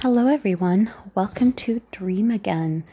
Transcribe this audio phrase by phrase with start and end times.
[0.00, 0.92] Hello, everyone.
[1.14, 2.84] Welcome to Dream Again.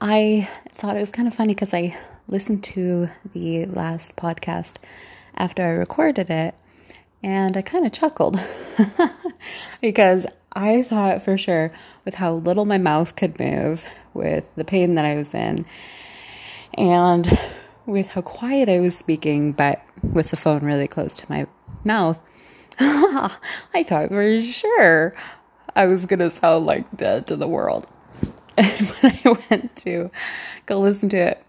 [0.00, 4.78] I thought it was kind of funny because I listened to the last podcast
[5.36, 6.56] after I recorded it
[7.22, 8.40] and I kind of chuckled
[9.80, 11.72] because I thought for sure
[12.04, 15.64] with how little my mouth could move, with the pain that I was in,
[16.74, 17.38] and
[17.86, 21.46] with how quiet I was speaking, but with the phone really close to my
[21.84, 22.18] mouth.
[22.80, 25.14] I thought for sure
[25.78, 27.86] I was going to sound like dead to the world.
[28.56, 30.10] And when I went to
[30.66, 31.44] go listen to it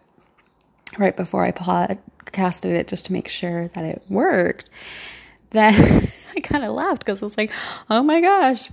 [1.00, 4.70] right before I podcasted it just to make sure that it worked,
[5.50, 7.52] then I kind of laughed because I was like,
[7.90, 8.70] oh my gosh.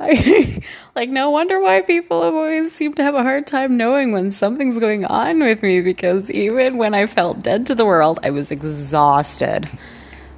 [0.00, 0.60] I,
[0.96, 4.32] like, no wonder why people have always seemed to have a hard time knowing when
[4.32, 8.30] something's going on with me because even when I felt dead to the world, I
[8.30, 9.70] was exhausted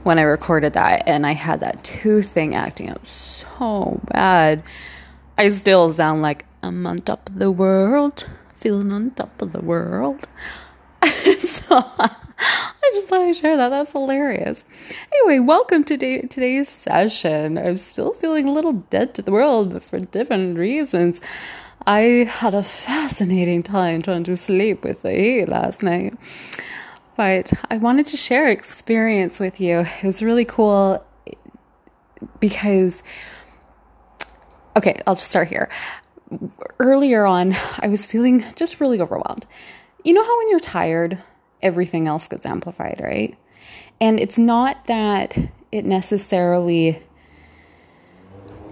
[0.02, 4.62] when I recorded that and I had that tooth thing acting up so bad.
[5.36, 9.60] I still sound like I'm on top of the world, feeling on top of the
[9.60, 10.26] world.
[11.38, 13.68] so I just thought I'd share that.
[13.68, 14.64] That's hilarious.
[15.12, 17.58] Anyway, welcome to day, today's session.
[17.58, 21.20] I'm still feeling a little dead to the world, but for different reasons.
[21.86, 26.14] I had a fascinating time trying to sleep with the heat last night.
[27.20, 29.80] But I wanted to share experience with you.
[29.80, 31.04] It was really cool
[32.40, 33.02] because
[34.74, 35.68] okay, I'll just start here.
[36.78, 39.44] Earlier on, I was feeling just really overwhelmed.
[40.02, 41.22] You know how when you're tired,
[41.60, 43.36] everything else gets amplified, right?
[44.00, 45.36] And it's not that
[45.70, 47.02] it necessarily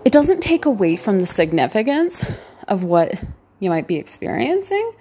[0.06, 2.24] it doesn't take away from the significance
[2.66, 3.12] of what
[3.60, 4.92] you might be experiencing,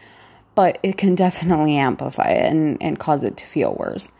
[0.58, 4.11] but it can definitely amplify it and, and cause it to feel worse.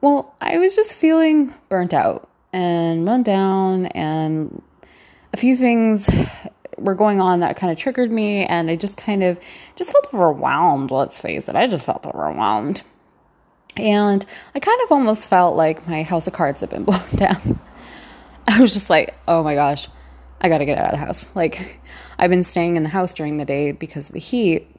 [0.00, 4.62] Well, I was just feeling burnt out and run down and
[5.34, 6.08] a few things
[6.78, 9.38] were going on that kind of triggered me and I just kind of
[9.76, 11.56] just felt overwhelmed, let's face it.
[11.56, 12.80] I just felt overwhelmed.
[13.76, 17.60] And I kind of almost felt like my house of cards had been blown down.
[18.48, 19.88] I was just like, "Oh my gosh,
[20.40, 21.78] I got to get out of the house." Like
[22.18, 24.69] I've been staying in the house during the day because of the heat,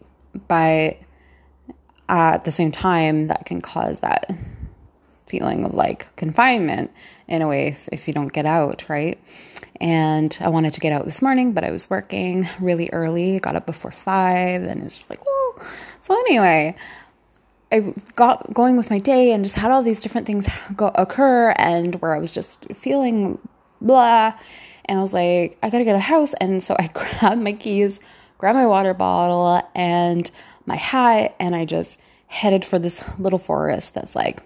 [0.48, 0.98] but
[2.10, 4.30] uh, at the same time that can cause that
[5.28, 6.92] feeling of like confinement
[7.28, 9.18] in a way if, if you don't get out, right?
[9.80, 13.56] And I wanted to get out this morning, but I was working really early, got
[13.56, 15.66] up before five, and it's just like, well.
[16.02, 16.76] So anyway,
[17.72, 21.52] I got going with my day and just had all these different things go occur,
[21.58, 23.40] and where I was just feeling
[23.80, 24.34] blah,
[24.86, 28.00] and I was like, I gotta get a house, and so I grabbed my keys,
[28.42, 30.30] grabbed my water bottle and
[30.66, 34.42] my hat, and I just headed for this little forest that's like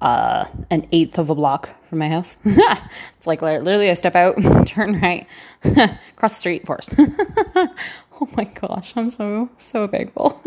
[0.00, 2.36] uh, an eighth of a block from my house.
[2.44, 4.36] it's like literally I step out,
[4.66, 5.26] turn right,
[6.16, 6.94] cross the street, forest.
[6.96, 10.40] oh my gosh, I'm so, so thankful.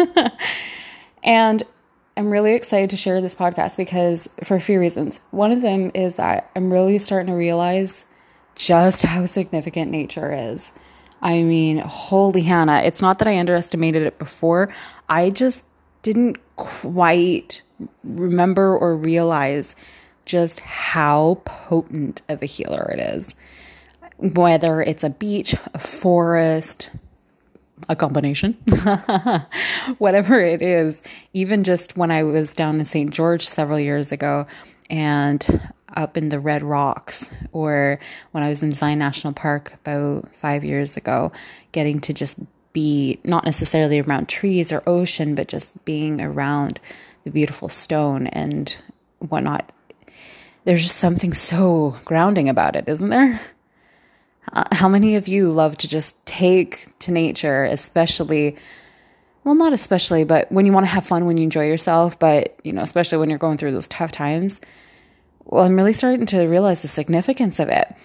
[1.21, 1.63] and
[2.15, 5.19] I'm really excited to share this podcast because for a few reasons.
[5.31, 8.05] One of them is that I'm really starting to realize
[8.55, 10.71] just how significant nature is.
[11.25, 14.71] I mean, holy Hannah, it's not that I underestimated it before.
[15.09, 15.65] I just
[16.03, 17.63] didn't quite
[18.03, 19.75] remember or realize
[20.25, 23.35] just how potent of a healer it is.
[24.17, 26.91] Whether it's a beach, a forest,
[27.89, 28.53] a combination,
[29.97, 31.01] whatever it is,
[31.33, 33.09] even just when I was down in St.
[33.09, 34.45] George several years ago
[34.91, 37.99] and up in the Red Rocks, or
[38.31, 41.31] when I was in Zion National Park about five years ago,
[41.71, 42.39] getting to just
[42.73, 46.79] be not necessarily around trees or ocean, but just being around
[47.23, 48.77] the beautiful stone and
[49.19, 49.71] whatnot.
[50.65, 53.39] There's just something so grounding about it, isn't there?
[54.51, 58.55] Uh, how many of you love to just take to nature, especially,
[59.43, 62.55] well, not especially, but when you want to have fun, when you enjoy yourself, but,
[62.63, 64.61] you know, especially when you're going through those tough times?
[65.45, 67.95] Well, I'm really starting to realize the significance of it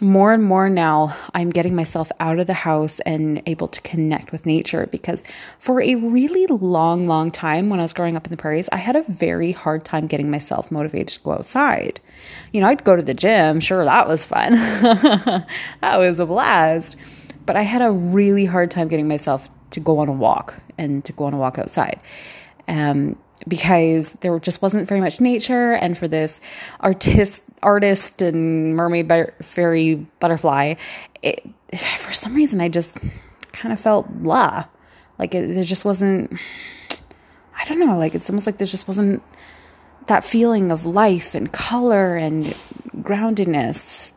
[0.00, 4.32] more and more now, I'm getting myself out of the house and able to connect
[4.32, 5.24] with nature because
[5.58, 8.76] for a really long, long time when I was growing up in the prairies, I
[8.76, 12.00] had a very hard time getting myself motivated to go outside.
[12.52, 14.52] You know, I'd go to the gym, sure, that was fun.
[14.52, 16.96] that was a blast.
[17.44, 21.04] But I had a really hard time getting myself to go on a walk and
[21.04, 22.00] to go on a walk outside.
[22.68, 23.16] Um,
[23.48, 26.40] because there just wasn't very much nature and for this
[26.80, 29.10] artist artist and mermaid
[29.42, 30.74] fairy butterfly
[31.22, 31.46] it,
[31.98, 32.98] for some reason i just
[33.52, 34.64] kind of felt blah
[35.18, 36.32] like it, there just wasn't
[37.56, 39.22] i don't know like it's almost like there just wasn't
[40.06, 42.54] that feeling of life and color and
[42.96, 44.12] groundedness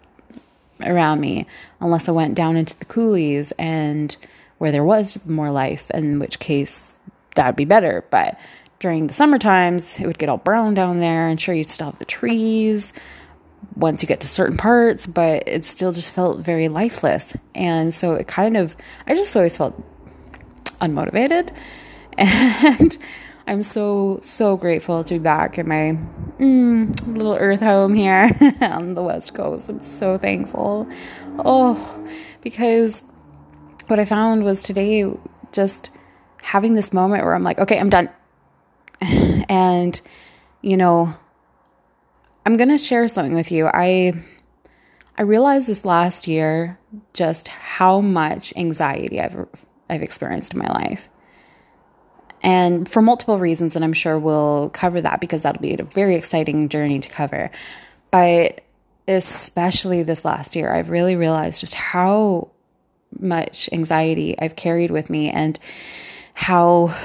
[0.82, 1.46] around me
[1.80, 4.16] unless I went down into the coulees and
[4.58, 6.96] where there was more life, in which case
[7.36, 8.06] that'd be better.
[8.10, 8.38] But
[8.84, 11.86] during the summer times, it would get all brown down there, and sure, you'd still
[11.86, 12.92] have the trees
[13.78, 17.34] once you get to certain parts, but it still just felt very lifeless.
[17.56, 18.76] And so it kind of,
[19.08, 19.82] I just always felt
[20.82, 21.50] unmotivated.
[22.18, 22.98] And
[23.48, 25.98] I'm so, so grateful to be back in my
[26.38, 28.30] mm, little earth home here
[28.62, 29.70] on the West Coast.
[29.70, 30.88] I'm so thankful.
[31.40, 32.08] Oh,
[32.42, 33.04] because
[33.88, 35.10] what I found was today
[35.54, 35.90] just
[36.44, 38.10] having this moment where I'm like, okay, I'm done.
[39.50, 40.00] And,
[40.62, 41.14] you know,
[42.46, 43.68] I'm going to share something with you.
[43.68, 44.14] I
[45.18, 46.80] I realized this last year
[47.14, 49.48] just how much anxiety I've
[49.90, 51.10] I've experienced in my life.
[52.42, 56.16] And for multiple reasons and I'm sure we'll cover that because that'll be a very
[56.16, 57.52] exciting journey to cover.
[58.12, 58.62] But
[59.08, 62.50] especially this last year, I've really realized just how
[63.20, 65.60] much anxiety I've carried with me and
[66.34, 66.96] how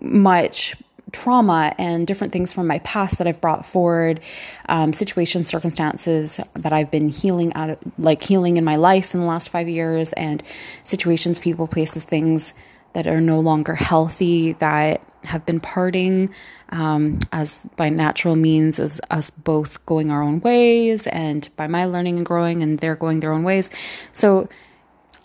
[0.00, 0.76] much
[1.12, 4.20] trauma and different things from my past that I've brought forward,
[4.68, 9.20] um, situations, circumstances that I've been healing out of, like healing in my life in
[9.20, 10.42] the last five years, and
[10.84, 12.52] situations, people, places, things
[12.92, 16.30] that are no longer healthy that have been parting
[16.70, 21.84] um, as by natural means as us both going our own ways and by my
[21.84, 23.70] learning and growing and they're going their own ways.
[24.12, 24.48] So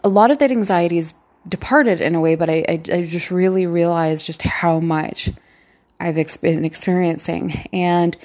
[0.03, 1.13] a lot of that anxiety is
[1.47, 5.31] departed in a way but I, I, I just really realized just how much
[6.01, 7.67] I've been experiencing.
[7.71, 8.17] And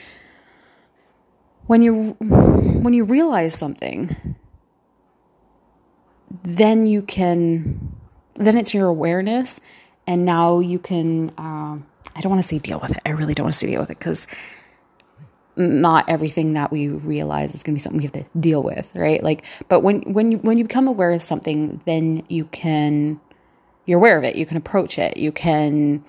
[1.67, 4.37] when you when you realize something,
[6.43, 7.93] then you can
[8.35, 9.61] then it's your awareness,
[10.07, 11.33] and now you can.
[11.37, 13.03] Um, I don't want to say deal with it.
[13.05, 14.27] I really don't want to say deal with it because
[15.57, 18.91] not everything that we realize is going to be something we have to deal with,
[18.95, 19.23] right?
[19.23, 23.21] Like, but when when you when you become aware of something, then you can
[23.87, 24.37] you're aware of it.
[24.37, 25.17] You can approach it.
[25.17, 26.05] You can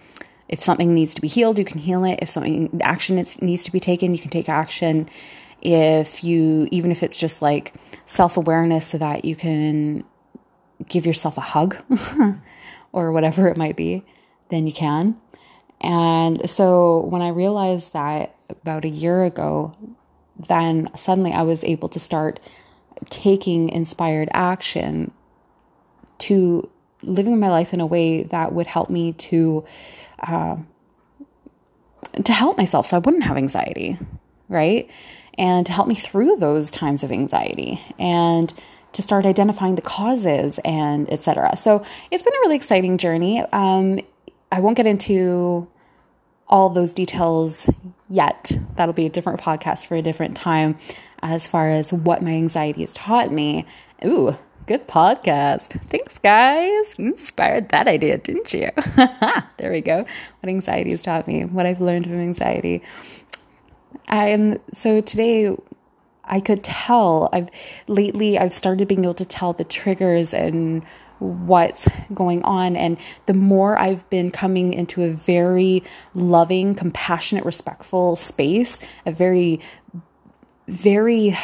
[0.49, 2.19] if something needs to be healed, you can heal it.
[2.21, 5.09] If something action needs to be taken, you can take action.
[5.61, 7.73] If you, even if it's just like
[8.05, 10.03] self awareness, so that you can
[10.88, 11.77] give yourself a hug
[12.93, 14.05] or whatever it might be,
[14.50, 15.17] then you can.
[15.81, 19.75] And so when I realized that about a year ago,
[20.47, 22.39] then suddenly I was able to start
[23.09, 25.11] taking inspired action
[26.19, 26.69] to
[27.03, 29.63] living my life in a way that would help me to
[30.23, 30.57] uh,
[32.23, 33.97] to help myself so I wouldn't have anxiety,
[34.50, 34.89] right?
[35.38, 38.51] And to help me through those times of anxiety and
[38.93, 41.55] to start identifying the causes and etc.
[41.57, 43.41] So it's been a really exciting journey.
[43.41, 44.00] Um,
[44.51, 45.67] I won't get into
[46.47, 47.69] all those details
[48.09, 48.51] yet.
[48.75, 50.77] That'll be a different podcast for a different time
[51.21, 53.65] as far as what my anxiety has taught me.
[54.06, 54.38] Ooh,
[54.68, 55.80] Good podcast.
[55.89, 56.94] Thanks, guys.
[56.98, 58.69] You inspired that idea, didn't you?
[59.57, 60.00] there we go.
[60.00, 62.83] What anxiety has taught me, what I've learned from anxiety.
[64.10, 65.56] And so today,
[66.25, 67.50] I could tell I've
[67.88, 70.83] lately I've started being able to tell the triggers and
[71.19, 72.75] what's going on.
[72.75, 75.83] And the more I've been coming into a very
[76.13, 79.59] loving, compassionate, respectful space, a very
[80.67, 81.37] very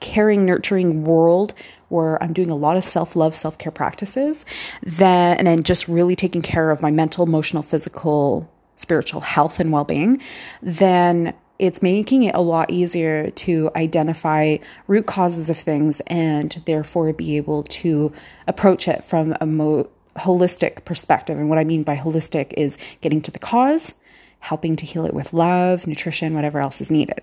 [0.00, 1.54] caring, nurturing world
[1.88, 4.44] where I'm doing a lot of self love, self care practices,
[4.82, 9.72] that, and then just really taking care of my mental, emotional, physical, spiritual health and
[9.72, 10.20] well being,
[10.60, 17.12] then it's making it a lot easier to identify root causes of things and therefore
[17.12, 18.12] be able to
[18.46, 21.38] approach it from a mo- holistic perspective.
[21.38, 23.94] And what I mean by holistic is getting to the cause,
[24.40, 27.20] helping to heal it with love, nutrition, whatever else is needed.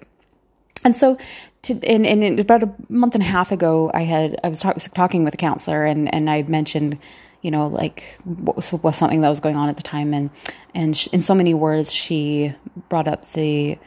[0.83, 1.17] And so,
[1.63, 4.77] to, and, and about a month and a half ago, I had I was talk,
[4.93, 6.97] talking with a counselor, and and I mentioned,
[7.41, 10.29] you know, like what was, was something that was going on at the time, and
[10.75, 12.53] and she, in so many words, she
[12.89, 13.77] brought up the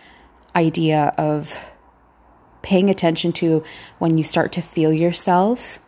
[0.57, 1.57] idea of
[2.63, 3.63] paying attention to
[3.99, 5.79] when you start to feel yourself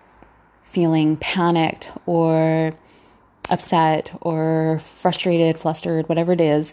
[0.63, 2.73] feeling panicked or
[3.51, 6.73] upset or frustrated, flustered, whatever it is,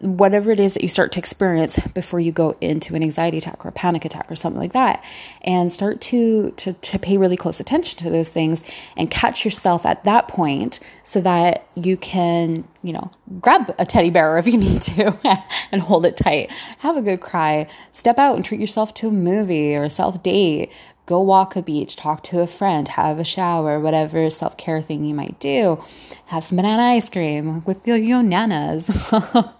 [0.00, 3.64] whatever it is that you start to experience before you go into an anxiety attack
[3.64, 5.02] or a panic attack or something like that
[5.42, 8.64] and start to, to to pay really close attention to those things
[8.96, 13.10] and catch yourself at that point so that you can you know
[13.40, 15.16] grab a teddy bear if you need to
[15.72, 16.50] and hold it tight.
[16.78, 17.66] Have a good cry.
[17.92, 20.70] Step out and treat yourself to a movie or a self date
[21.06, 25.04] go walk a beach, talk to a friend, have a shower, whatever self care thing
[25.04, 25.82] you might do.
[26.26, 28.86] Have some banana ice cream with your, your nanas.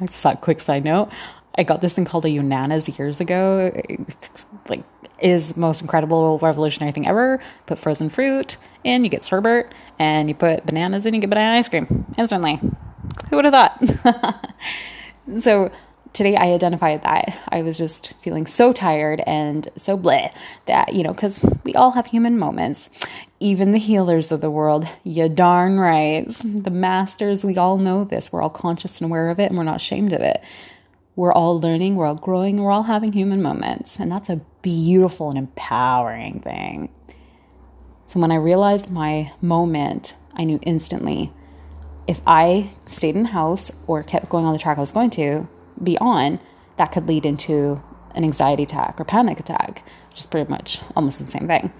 [0.00, 1.10] Just a quick side note.
[1.56, 3.72] I got this thing called a Yonanas years ago.
[4.68, 4.84] like
[5.18, 7.40] is the most incredible revolutionary thing ever.
[7.66, 9.64] Put frozen fruit in, you get sorbet,
[9.98, 12.60] and you put bananas in, you get banana ice cream instantly.
[13.30, 14.54] Who would have thought?
[15.40, 15.72] so
[16.12, 20.32] today I identified that I was just feeling so tired and so bleh
[20.66, 22.90] that, you know, because we all have human moments.
[23.40, 26.26] Even the healers of the world, you darn right.
[26.44, 28.32] The masters, we all know this.
[28.32, 30.42] We're all conscious and aware of it and we're not ashamed of it.
[31.14, 33.98] We're all learning, we're all growing, we're all having human moments.
[33.98, 36.90] And that's a beautiful and empowering thing.
[38.06, 41.32] So when I realized my moment, I knew instantly
[42.06, 45.10] if I stayed in the house or kept going on the track I was going
[45.10, 45.46] to
[45.82, 46.40] be on,
[46.76, 47.82] that could lead into
[48.14, 51.72] an anxiety attack or panic attack, which is pretty much almost the same thing.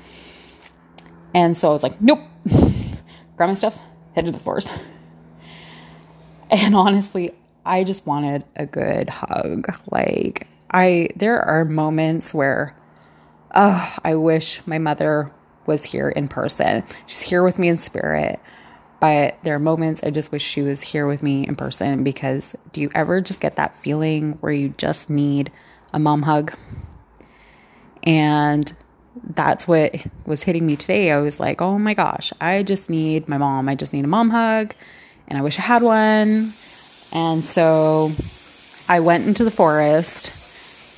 [1.35, 2.21] And so I was like, nope,
[3.37, 3.79] grab my stuff,
[4.15, 4.71] head to the forest.
[6.51, 7.33] And honestly,
[7.65, 9.71] I just wanted a good hug.
[9.91, 12.75] Like I there are moments where
[13.55, 15.31] oh, I wish my mother
[15.67, 16.85] was here in person.
[17.07, 18.41] She's here with me in spirit.
[19.01, 22.57] But there are moments I just wish she was here with me in person because
[22.73, 25.53] do you ever just get that feeling where you just need
[25.93, 26.53] a mom hug?
[28.03, 28.75] And
[29.23, 31.13] that's what was hitting me today.
[31.13, 33.69] I was like, oh my gosh, I just need my mom.
[33.69, 34.75] I just need a mom hug.
[35.29, 36.53] And I wish I had one.
[37.13, 38.13] And so
[38.89, 40.33] I went into the forest.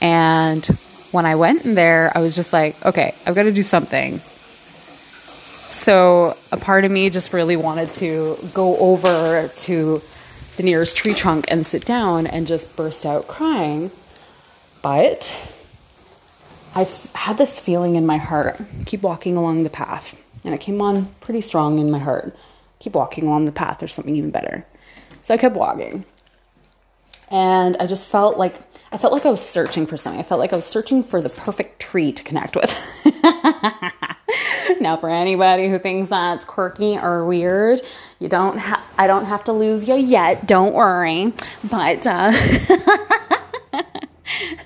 [0.01, 0.65] And
[1.13, 4.21] when I went in there, I was just like, okay, I've got to do something.
[5.71, 10.03] So a part of me just really wanted to go over to
[10.57, 13.93] the nearest tree trunk and sit down and just burst out crying.
[14.83, 15.35] But
[16.75, 20.17] I had this feeling in my heart keep walking along the path.
[20.45, 22.37] And it came on pretty strong in my heart.
[22.81, 24.67] Keep walking along the path, there's something even better.
[25.23, 26.05] So I kept walking.
[27.31, 28.57] And I just felt like
[28.91, 30.19] I felt like I was searching for something.
[30.19, 32.77] I felt like I was searching for the perfect tree to connect with.
[34.81, 37.81] now for anybody who thinks that's quirky or weird,
[38.19, 41.33] you don't ha- I don't have to lose you yet, don't worry.
[41.69, 42.33] But uh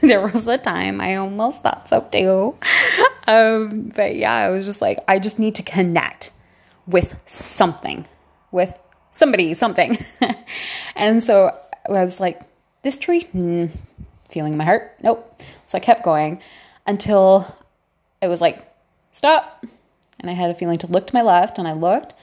[0.01, 2.57] there was a time I almost thought so too.
[3.27, 6.31] Um, but yeah, I was just like, I just need to connect
[6.87, 8.07] with something,
[8.53, 8.79] with
[9.11, 9.97] somebody, something.
[10.97, 11.57] and so
[11.89, 12.41] I was like,
[12.83, 13.67] this tree, hmm,
[14.29, 15.43] feeling my heart, nope.
[15.65, 16.41] So I kept going
[16.87, 17.55] until
[18.21, 18.71] it was like,
[19.15, 19.65] stop.
[20.21, 22.15] And I had a feeling to look to my left, and I looked,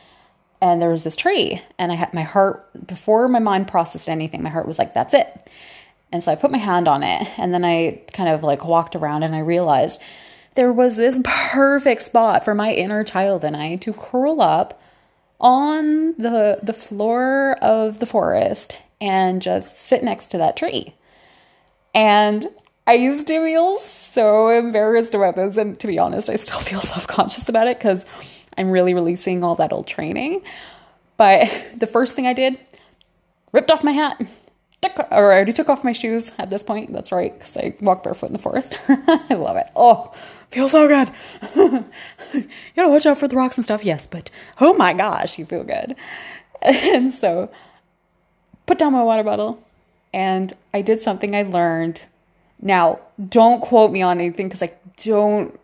[0.62, 1.62] and there was this tree.
[1.80, 5.14] And I had my heart, before my mind processed anything, my heart was like, that's
[5.14, 5.50] it.
[6.12, 8.96] And so I put my hand on it, and then I kind of like walked
[8.96, 10.00] around, and I realized
[10.56, 14.82] there was this perfect spot for my inner child and I to curl up
[15.40, 20.94] on the the floor of the forest and just sit next to that tree.
[21.96, 22.48] And
[22.88, 26.82] I used to feel so embarrassed about this and to be honest, I still feel
[26.82, 28.06] self-conscious about it cuz
[28.58, 30.42] I'm really releasing all that old training.
[31.18, 32.58] But the first thing I did,
[33.52, 34.22] ripped off my hat,
[35.12, 36.92] or I already took off my shoes at this point.
[36.92, 38.76] That's right, because I walk barefoot in the forest.
[38.88, 39.70] I love it.
[39.76, 40.12] Oh,
[40.50, 41.12] feels so good.
[42.34, 45.46] you gotta watch out for the rocks and stuff, yes, but oh my gosh, you
[45.46, 45.96] feel good.
[46.62, 47.52] And so,
[48.66, 49.64] put down my water bottle,
[50.14, 52.02] and I did something I learned.
[52.62, 53.00] Now,
[53.30, 55.60] don't quote me on anything because I don't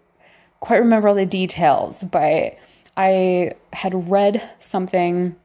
[0.59, 2.57] quite remember all the details, but
[2.95, 5.35] I had read something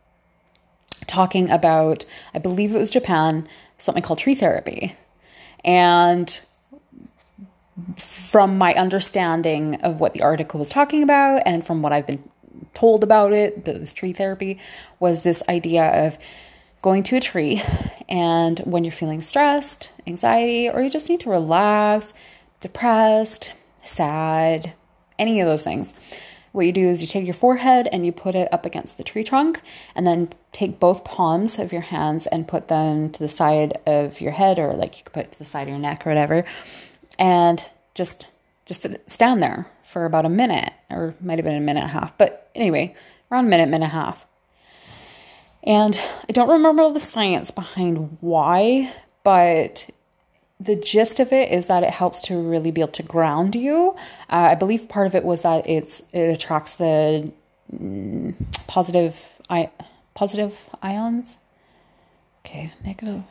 [1.06, 2.04] talking about,
[2.34, 4.96] I believe it was Japan, something called tree therapy.
[5.64, 6.40] And
[7.96, 12.22] from my understanding of what the article was talking about and from what I've been
[12.74, 14.58] told about it, this tree therapy
[14.98, 16.18] was this idea of
[16.82, 17.62] going to a tree
[18.08, 22.12] and when you're feeling stressed, anxiety, or you just need to relax,
[22.60, 24.74] depressed, sad,
[25.18, 25.94] any of those things,
[26.50, 29.04] what you do is you take your forehead and you put it up against the
[29.04, 29.62] tree trunk,
[29.94, 34.20] and then take both palms of your hands and put them to the side of
[34.20, 36.10] your head, or like you could put it to the side of your neck or
[36.10, 36.44] whatever,
[37.18, 38.26] and just
[38.66, 41.92] just stand there for about a minute, or might have been a minute and a
[41.92, 42.94] half, but anyway,
[43.30, 44.26] around a minute, minute and a half.
[45.64, 48.92] And I don't remember all the science behind why,
[49.22, 49.88] but
[50.58, 53.94] the gist of it is that it helps to really be able to ground you.
[54.30, 57.32] Uh, I believe part of it was that it's it attracts the
[57.72, 58.34] mm,
[58.66, 59.70] positive I
[60.14, 61.38] positive ions.
[62.44, 63.22] Okay, negative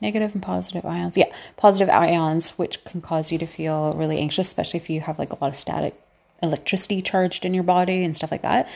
[0.00, 1.16] negative and positive ions.
[1.16, 5.18] Yeah, positive ions, which can cause you to feel really anxious, especially if you have
[5.18, 6.00] like a lot of static
[6.42, 8.68] electricity charged in your body and stuff like that.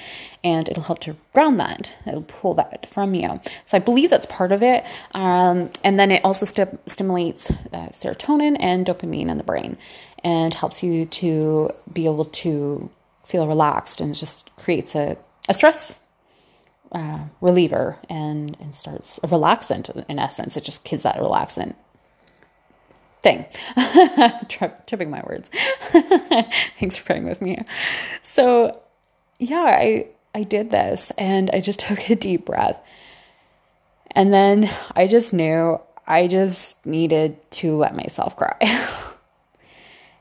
[0.43, 1.95] And it'll help to ground that.
[2.07, 3.41] It'll pull that from you.
[3.65, 4.85] So I believe that's part of it.
[5.15, 9.77] Um, and then it also st- stimulates uh, serotonin and dopamine in the brain.
[10.25, 12.91] and helps you to be able to
[13.25, 15.17] feel relaxed and just creates a,
[15.49, 15.99] a stress
[16.93, 20.57] uh, reliever and, and starts a relaxant in essence.
[20.57, 21.75] It just gives that relaxant
[23.23, 23.47] thing.
[24.49, 25.49] Tri- tripping my words.
[26.79, 27.59] Thanks for praying with me.
[28.23, 28.81] So,
[29.39, 32.79] yeah, I I did this and I just took a deep breath.
[34.15, 38.57] And then I just knew I just needed to let myself cry.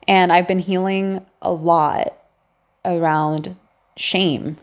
[0.08, 2.14] and I've been healing a lot
[2.86, 3.56] around
[3.98, 4.58] shame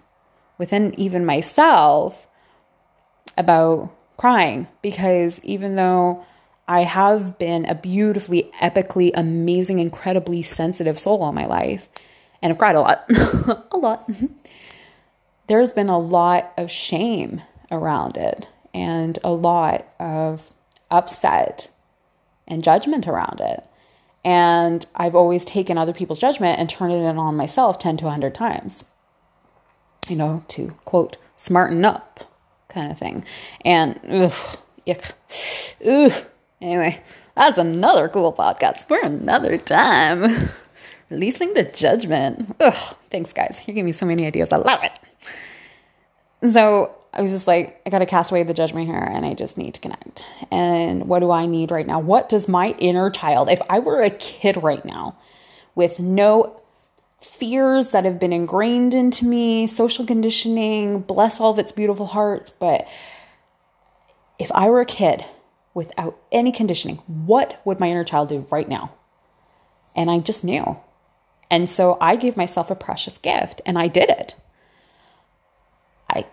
[0.56, 2.26] within even myself
[3.36, 6.24] about crying because even though
[6.68, 11.88] I have been a beautifully, epically, amazing, incredibly sensitive soul all my life,
[12.42, 13.06] and I've cried a lot,
[13.72, 14.06] a lot.
[14.06, 14.26] Mm-hmm.
[15.46, 20.50] There's been a lot of shame around it and a lot of
[20.90, 21.70] upset
[22.46, 23.64] and judgment around it.
[24.22, 28.34] And I've always taken other people's judgment and turned it on myself 10 to 100
[28.34, 28.84] times,
[30.06, 32.30] you know, to quote, smarten up
[32.68, 33.24] kind of thing.
[33.64, 34.58] And, ugh,
[35.86, 36.12] ugh.
[36.60, 37.02] Anyway,
[37.36, 40.50] that's another cool podcast for another time.
[41.10, 42.54] Releasing the judgment.
[42.60, 43.60] Ugh, thanks, guys.
[43.66, 44.52] You're giving me so many ideas.
[44.52, 46.52] I love it.
[46.52, 49.34] So, I was just like, I got to cast away the judgment here and I
[49.34, 50.22] just need to connect.
[50.50, 51.98] And what do I need right now?
[51.98, 55.16] What does my inner child, if I were a kid right now
[55.74, 56.60] with no
[57.20, 62.50] fears that have been ingrained into me, social conditioning, bless all of its beautiful hearts,
[62.50, 62.86] but
[64.38, 65.24] if I were a kid
[65.74, 68.92] without any conditioning, what would my inner child do right now?
[69.94, 70.78] And I just knew.
[71.50, 74.34] And so I gave myself a precious gift and I did it.
[76.10, 76.26] I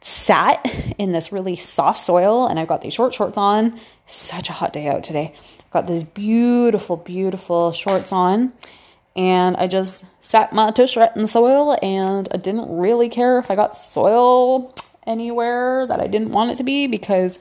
[0.00, 0.64] sat
[0.98, 3.78] in this really soft soil and I've got these short shorts on.
[4.06, 5.34] Such a hot day out today.
[5.58, 8.52] I've got these beautiful, beautiful shorts on.
[9.16, 13.38] And I just sat my tush right in the soil and I didn't really care
[13.38, 14.74] if I got soil
[15.06, 17.38] anywhere that I didn't want it to be because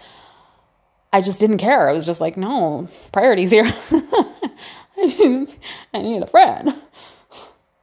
[1.12, 1.89] I just didn't care.
[1.89, 3.65] I was just like, no, priorities here.
[3.91, 5.56] I need
[5.93, 6.76] I need a friend.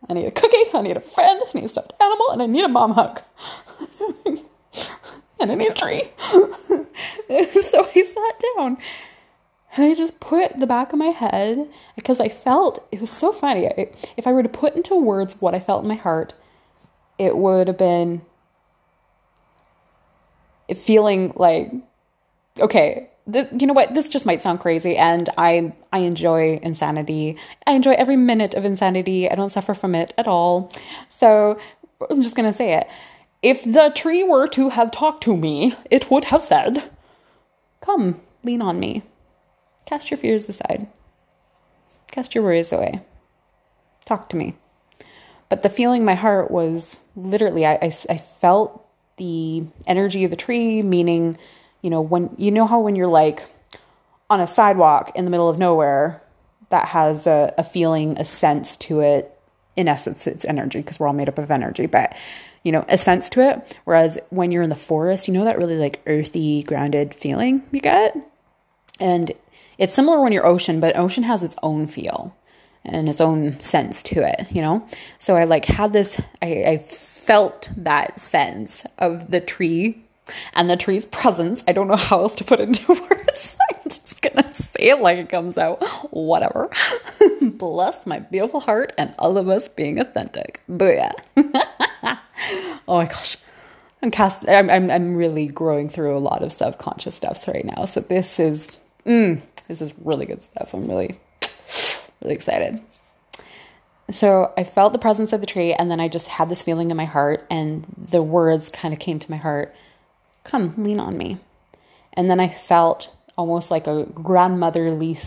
[0.08, 0.70] I need a cookie.
[0.72, 1.42] I need a friend.
[1.44, 2.30] I need a stuffed animal.
[2.30, 3.22] And I need a mom hug
[5.40, 6.10] and an tree.
[6.20, 8.78] so I sat down
[9.76, 13.32] and I just put the back of my head because I felt it was so
[13.32, 13.66] funny.
[14.16, 16.32] if I were to put into words what I felt in my heart,
[17.18, 18.22] it would have been
[20.74, 21.72] feeling like,
[22.58, 23.94] okay, this, you know what?
[23.94, 27.36] This just might sound crazy, and I I enjoy insanity.
[27.66, 29.28] I enjoy every minute of insanity.
[29.28, 30.72] I don't suffer from it at all.
[31.08, 31.58] So
[32.08, 32.88] I'm just gonna say it.
[33.42, 36.90] If the tree were to have talked to me, it would have said,
[37.80, 39.02] Come, lean on me.
[39.84, 40.88] Cast your fears aside.
[42.08, 43.02] Cast your worries away.
[44.04, 44.56] Talk to me.
[45.48, 48.84] But the feeling in my heart was literally, I, I, I felt
[49.16, 51.38] the energy of the tree, meaning,
[51.86, 53.46] you know, when you know how when you're like
[54.28, 56.20] on a sidewalk in the middle of nowhere,
[56.70, 59.32] that has a, a feeling, a sense to it.
[59.76, 61.86] In essence, it's energy because we're all made up of energy.
[61.86, 62.16] But
[62.64, 63.78] you know, a sense to it.
[63.84, 67.78] Whereas when you're in the forest, you know that really like earthy, grounded feeling you
[67.78, 68.16] get?
[68.98, 69.30] And
[69.78, 72.34] it's similar when you're ocean, but ocean has its own feel
[72.84, 74.84] and its own sense to it, you know?
[75.20, 80.02] So I like had this, I, I felt that sense of the tree
[80.54, 81.62] and the tree's presence.
[81.66, 83.56] I don't know how else to put it into words.
[83.70, 85.82] I'm just gonna say it like it comes out.
[86.10, 86.70] Whatever.
[87.40, 90.60] Bless my beautiful heart and all of us being authentic.
[90.70, 91.12] Booyah.
[92.88, 93.36] oh my gosh.
[94.02, 97.86] I'm cast I'm, I'm I'm really growing through a lot of subconscious stuffs right now.
[97.86, 98.70] So this is
[99.06, 100.74] mm, this is really good stuff.
[100.74, 101.16] I'm really
[102.20, 102.80] really excited.
[104.10, 106.90] So I felt the presence of the tree and then I just had this feeling
[106.90, 109.74] in my heart and the words kind of came to my heart.
[110.46, 111.38] Come, lean on me.
[112.12, 115.18] And then I felt almost like a grandmotherly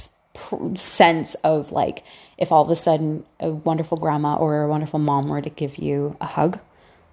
[0.75, 2.03] sense of like
[2.37, 5.77] if all of a sudden a wonderful grandma or a wonderful mom were to give
[5.77, 6.59] you a hug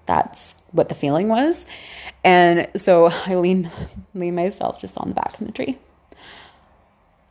[0.07, 1.67] that's what the feeling was.
[2.25, 3.71] And so I lean
[4.15, 5.79] lean myself just on the back of the tree.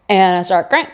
[0.07, 0.87] And I start crying.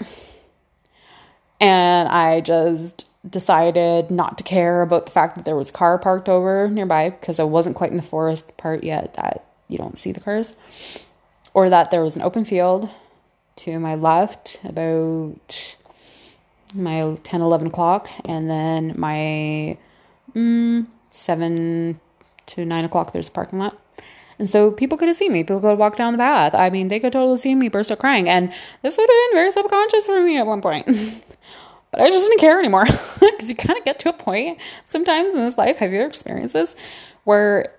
[1.60, 5.98] And I just decided not to care about the fact that there was a car
[6.00, 9.98] parked over nearby because I wasn't quite in the forest part yet that you don't
[9.98, 10.56] see the cars.
[11.54, 12.90] Or that there was an open field
[13.58, 15.76] to my left about
[16.74, 19.78] my 10 11 o'clock and then my
[20.34, 22.00] mm, seven
[22.48, 23.78] to nine o'clock, there's a parking lot.
[24.40, 25.44] And so people could have seen me.
[25.44, 26.56] People could walk down the path.
[26.56, 28.28] I mean, they could totally see me burst out crying.
[28.28, 30.88] And this would have been very subconscious for me at one point.
[31.92, 32.86] but I just didn't care anymore
[33.20, 35.78] because you kind of get to a point sometimes in this life.
[35.78, 36.76] Have you ever experienced this
[37.24, 37.76] where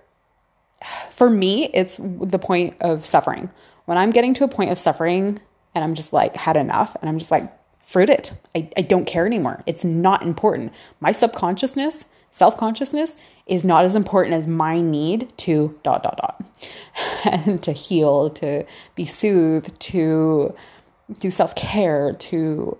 [1.12, 3.50] for me, it's the point of suffering.
[3.84, 5.40] When I'm getting to a point of suffering
[5.74, 8.32] and I'm just like, had enough, and I'm just like, fruit it.
[8.54, 9.62] I, I don't care anymore.
[9.66, 10.72] It's not important.
[11.00, 13.16] My subconsciousness, self consciousness,
[13.46, 16.44] is not as important as my need to dot, dot, dot,
[17.24, 18.64] and to heal, to
[18.94, 20.54] be soothed, to
[21.18, 22.78] do self care, to,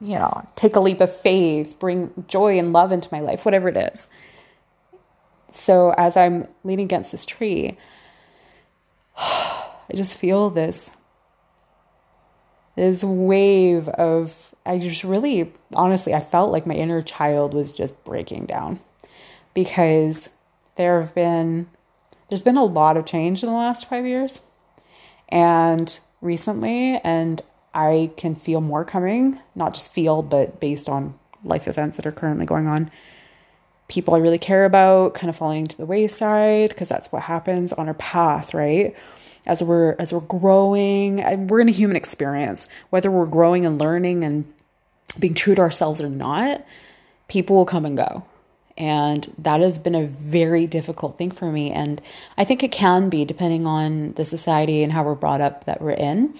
[0.00, 3.68] you know, take a leap of faith, bring joy and love into my life, whatever
[3.68, 4.06] it is.
[5.52, 7.76] So as I'm leaning against this tree,
[9.16, 10.90] I just feel this
[12.74, 18.02] this wave of I just really honestly I felt like my inner child was just
[18.04, 18.80] breaking down
[19.52, 20.30] because
[20.76, 21.68] there have been
[22.28, 24.40] there's been a lot of change in the last 5 years
[25.28, 27.42] and recently and
[27.74, 32.12] I can feel more coming, not just feel but based on life events that are
[32.12, 32.90] currently going on.
[33.92, 37.72] People I really care about kind of falling to the wayside because that's what happens
[37.72, 38.94] on our path, right?
[39.44, 41.16] as we're as we're growing
[41.48, 44.44] we're in a human experience whether we're growing and learning and
[45.18, 46.64] being true to ourselves or not
[47.32, 48.24] people will come and go.
[48.76, 51.70] And that has been a very difficult thing for me.
[51.70, 52.00] And
[52.36, 55.80] i think it can be depending on the society and how we're brought up that
[55.80, 56.34] we're in.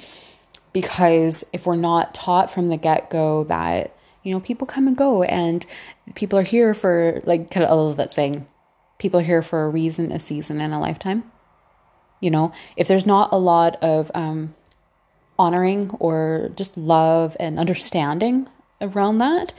[0.73, 5.23] Because if we're not taught from the get-go that you know people come and go
[5.23, 5.67] and
[6.15, 8.47] people are here for like kind of I love that saying
[8.99, 11.25] people are here for a reason a season and a lifetime.
[12.21, 14.55] You know, if there's not a lot of um,
[15.39, 18.49] honoring or just love and understanding
[18.81, 19.53] around that,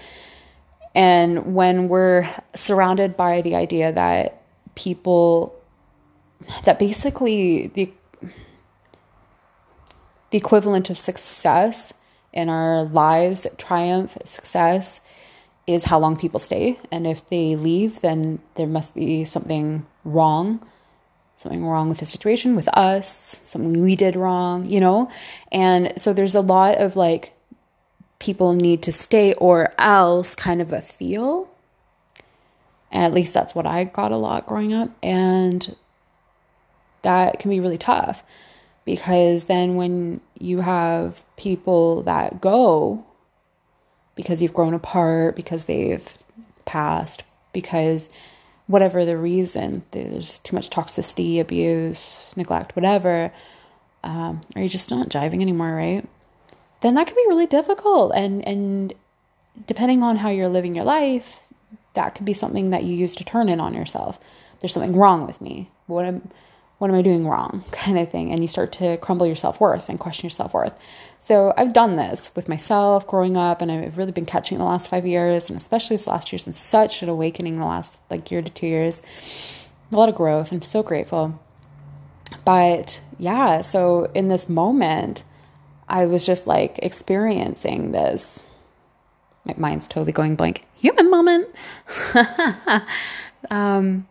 [0.96, 4.44] and when we're surrounded by the idea that
[4.76, 5.54] people,
[6.64, 7.92] that basically the
[10.30, 11.94] the equivalent of success
[12.34, 15.00] in our lives, triumph, success,
[15.66, 16.80] is how long people stay.
[16.92, 20.60] And if they leave, then there must be something wrong
[21.44, 25.12] something wrong with the situation with us, something we did wrong, you know?
[25.52, 27.34] And so there's a lot of like
[28.18, 31.50] people need to stay or else kind of a feel.
[32.92, 34.90] At least that's what I got a lot growing up.
[35.04, 35.76] And
[37.02, 38.24] that can be really tough
[38.86, 43.06] because then when you have people that go
[44.16, 46.18] because you've grown apart, because they've
[46.66, 48.10] passed, because
[48.68, 53.32] whatever the reason, there's too much toxicity, abuse, neglect, whatever,
[54.04, 56.08] um, or you're just not jiving anymore, right?
[56.82, 58.14] Then that can be really difficult.
[58.16, 58.94] And, and
[59.68, 61.42] depending on how you're living your life,
[61.94, 64.20] that could be something that you use to turn in on yourself.
[64.60, 65.70] There's something wrong with me.
[65.88, 66.30] What am,
[66.78, 67.64] what am I doing wrong?
[67.72, 68.32] kind of thing.
[68.32, 70.74] And you start to crumble your self worth and question your self worth.
[71.20, 74.90] So I've done this with myself growing up, and I've really been catching the last
[74.90, 78.42] five years, and especially this last year's been such an awakening the last like year
[78.42, 79.02] to two years.
[79.92, 80.52] A lot of growth.
[80.52, 81.40] I'm so grateful.
[82.44, 85.24] But yeah, so in this moment,
[85.88, 88.40] I was just like experiencing this.
[89.46, 90.66] My mind's totally going blank.
[90.76, 91.48] Human moment.
[93.50, 94.08] um,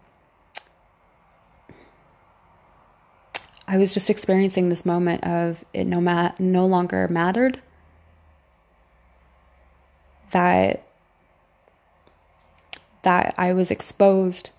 [3.73, 7.63] I was just experiencing this moment of it no ma- no longer mattered
[10.33, 10.83] that
[13.01, 14.51] that I was exposed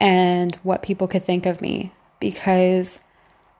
[0.00, 3.00] and what people could think of me because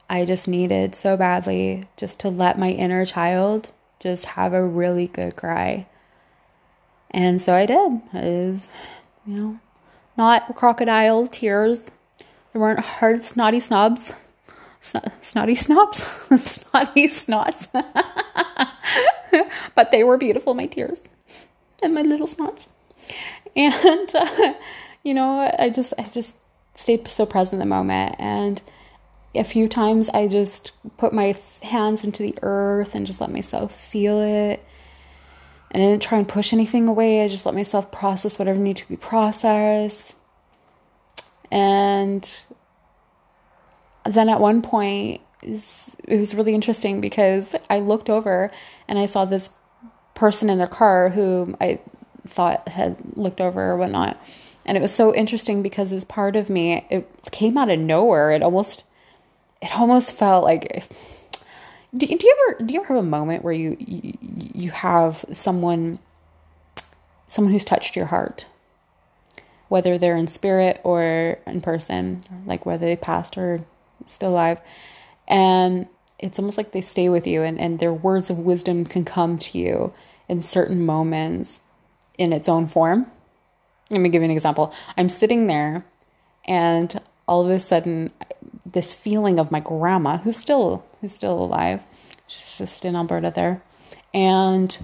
[0.09, 3.69] I just needed so badly just to let my inner child
[4.01, 5.87] just have a really good cry.
[7.11, 8.01] And so I did.
[8.15, 8.71] It is,
[9.27, 9.61] you know,
[10.17, 11.81] not crocodile tears
[12.55, 14.13] there weren't hard snotty snobs.
[14.81, 16.03] snotty snobs?
[16.41, 17.67] snotty snots.
[19.75, 21.01] but they were beautiful, my tears.
[21.83, 22.69] And my little snots.
[23.57, 24.55] And, uh,
[25.03, 26.37] you know, I just, I just
[26.75, 28.15] stayed so present in the moment.
[28.21, 28.63] And
[29.35, 33.75] a few times I just put my hands into the earth and just let myself
[33.75, 34.65] feel it.
[35.73, 37.25] And I didn't try and push anything away.
[37.25, 40.15] I just let myself process whatever needed to be processed.
[41.55, 42.39] And
[44.05, 48.51] then at one point, it was really interesting because I looked over
[48.89, 49.51] and I saw this
[50.15, 51.79] person in their car who I
[52.27, 54.21] thought had looked over or whatnot.
[54.67, 58.33] And it was so interesting because as part of me, it came out of nowhere.
[58.33, 58.83] It almost,
[59.63, 60.89] it almost felt like.
[61.97, 65.25] Do, do you ever do you ever have a moment where you, you you have
[65.33, 66.01] someone
[67.29, 68.47] someone who's touched your heart
[69.75, 73.67] whether they're in spirit or in person, like whether they passed or
[74.07, 74.61] still alive.
[75.27, 79.05] And it's almost like they stay with you and, and their words of wisdom can
[79.05, 79.93] come to you
[80.29, 81.59] in certain moments
[82.17, 83.11] in its own form.
[83.91, 84.73] Let me give you an example.
[84.97, 85.85] I'm sitting there
[86.45, 88.13] and all of a sudden
[88.65, 91.83] this feeling of my grandma who's still who's still alive.
[92.29, 93.61] She's just in Alberta there.
[94.13, 94.79] And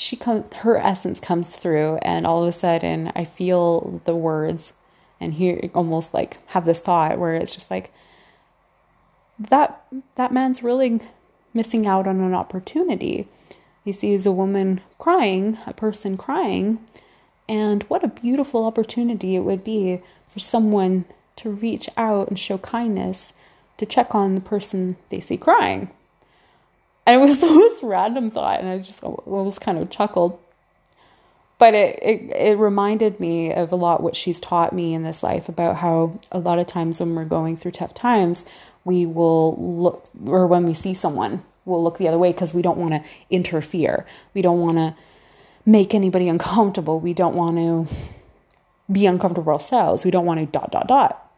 [0.00, 4.72] she comes her essence comes through and all of a sudden I feel the words
[5.20, 7.92] and hear almost like have this thought where it's just like
[9.38, 9.84] that
[10.14, 11.00] that man's really
[11.52, 13.28] missing out on an opportunity.
[13.84, 16.78] He sees a woman crying, a person crying,
[17.46, 20.00] and what a beautiful opportunity it would be
[20.32, 21.04] for someone
[21.36, 23.34] to reach out and show kindness
[23.76, 25.90] to check on the person they see crying.
[27.10, 30.38] And it was the most random thought, and I just almost kind of chuckled.
[31.58, 35.22] But it, it, it reminded me of a lot what she's taught me in this
[35.22, 38.46] life about how a lot of times when we're going through tough times,
[38.84, 42.62] we will look, or when we see someone, we'll look the other way because we
[42.62, 44.06] don't want to interfere.
[44.32, 44.94] We don't want to
[45.66, 47.00] make anybody uncomfortable.
[47.00, 47.88] We don't want to
[48.90, 50.04] be uncomfortable ourselves.
[50.04, 51.30] We don't want to dot, dot, dot.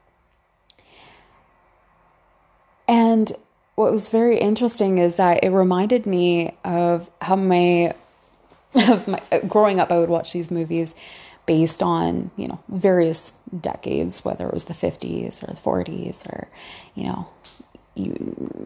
[2.86, 3.32] And
[3.74, 7.94] what was very interesting is that it reminded me of how my
[8.74, 10.94] of my growing up I would watch these movies
[11.46, 16.48] based on, you know, various decades, whether it was the 50s or the 40s or,
[16.94, 17.28] you know,
[17.94, 18.14] you,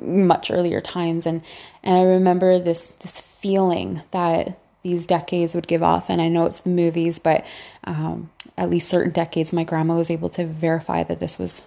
[0.02, 1.26] much earlier times.
[1.26, 1.42] And
[1.82, 6.08] and I remember this this feeling that these decades would give off.
[6.10, 7.44] And I know it's the movies but
[7.84, 11.62] um, at least certain decades my grandma was able to verify that this was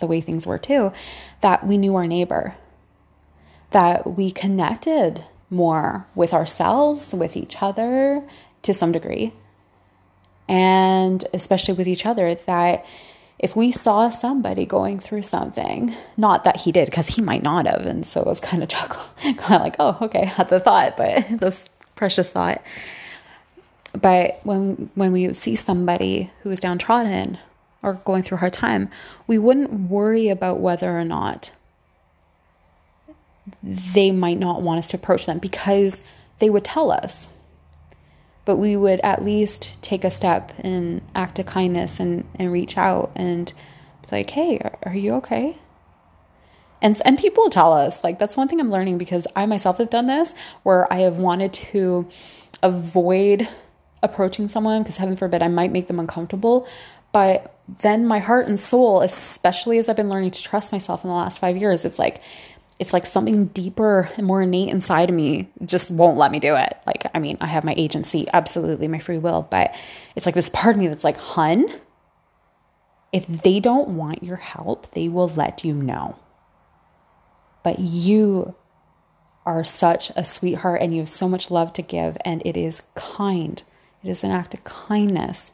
[0.00, 0.90] the way things were too
[1.42, 2.56] that we knew our neighbor
[3.74, 8.22] that we connected more with ourselves, with each other
[8.62, 9.32] to some degree,
[10.48, 12.86] and especially with each other, that
[13.36, 17.66] if we saw somebody going through something, not that he did, because he might not
[17.66, 20.60] have, and so it was kind of chuckle, kind of like, oh, okay, had the
[20.60, 22.62] thought, but this precious thought.
[23.92, 27.38] But when when we see somebody who is downtrodden
[27.82, 28.88] or going through a hard time,
[29.26, 31.50] we wouldn't worry about whether or not
[33.62, 36.02] they might not want us to approach them because
[36.38, 37.28] they would tell us.
[38.44, 42.76] But we would at least take a step and act of kindness and, and reach
[42.76, 43.52] out and
[44.02, 45.58] it's like, hey, are, are you okay?
[46.82, 49.88] And, and people tell us, like, that's one thing I'm learning because I myself have
[49.88, 52.06] done this where I have wanted to
[52.62, 53.48] avoid
[54.02, 56.68] approaching someone because heaven forbid I might make them uncomfortable.
[57.12, 61.08] But then my heart and soul, especially as I've been learning to trust myself in
[61.08, 62.20] the last five years, it's like,
[62.78, 66.56] it's like something deeper and more innate inside of me just won't let me do
[66.56, 66.76] it.
[66.86, 69.74] Like, I mean, I have my agency, absolutely, my free will, but
[70.16, 71.68] it's like this part of me that's like, hun,
[73.12, 76.18] if they don't want your help, they will let you know.
[77.62, 78.56] But you
[79.46, 82.82] are such a sweetheart and you have so much love to give, and it is
[82.94, 83.62] kind.
[84.02, 85.52] It is an act of kindness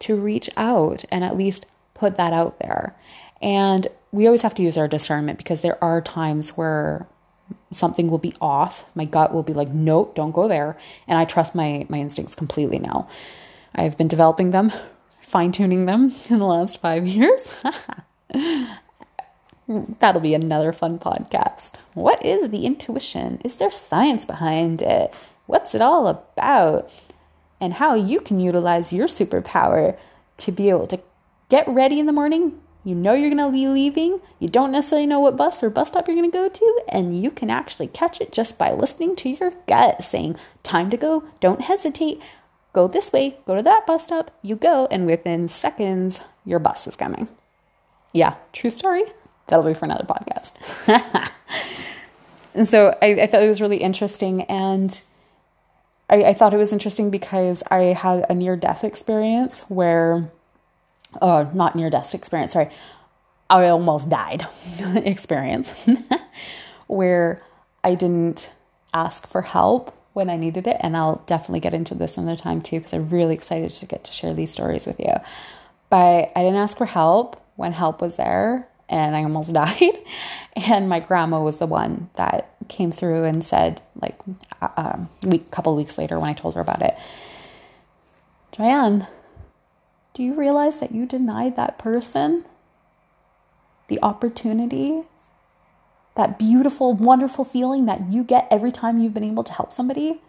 [0.00, 2.96] to reach out and at least put that out there.
[3.42, 7.06] And we always have to use our discernment because there are times where
[7.72, 8.84] something will be off.
[8.94, 10.76] My gut will be like, nope, don't go there.
[11.06, 13.08] And I trust my my instincts completely now.
[13.74, 14.72] I've been developing them,
[15.22, 17.64] fine tuning them in the last five years.
[20.00, 21.74] That'll be another fun podcast.
[21.94, 23.40] What is the intuition?
[23.44, 25.14] Is there science behind it?
[25.46, 26.90] What's it all about?
[27.60, 29.96] And how you can utilize your superpower
[30.38, 31.00] to be able to
[31.48, 34.20] get ready in the morning, you know you're going to be leaving.
[34.38, 36.82] You don't necessarily know what bus or bus stop you're going to go to.
[36.88, 40.96] And you can actually catch it just by listening to your gut saying, time to
[40.96, 41.24] go.
[41.40, 42.20] Don't hesitate.
[42.72, 43.36] Go this way.
[43.46, 44.30] Go to that bus stop.
[44.42, 44.88] You go.
[44.90, 47.28] And within seconds, your bus is coming.
[48.12, 49.04] Yeah, true story.
[49.48, 50.54] That'll be for another podcast.
[52.54, 54.42] and so I, I, thought it was really interesting.
[54.42, 55.00] And
[56.08, 60.30] I, I thought it was interesting because I had a near death experience where
[61.20, 62.70] or not near death experience, sorry,
[63.48, 64.46] I almost died
[64.94, 65.88] experience
[66.86, 67.42] where
[67.82, 68.52] I didn't
[68.94, 70.76] ask for help when I needed it.
[70.80, 74.04] And I'll definitely get into this another time too, because I'm really excited to get
[74.04, 75.14] to share these stories with you.
[75.88, 79.98] But I didn't ask for help when help was there and I almost died.
[80.56, 84.18] And my grandma was the one that came through and said, like,
[84.60, 86.96] a um, week, couple weeks later when I told her about it,
[88.52, 89.06] Joyanne,
[90.14, 92.44] do you realize that you denied that person
[93.88, 95.02] the opportunity?
[96.16, 100.20] That beautiful, wonderful feeling that you get every time you've been able to help somebody?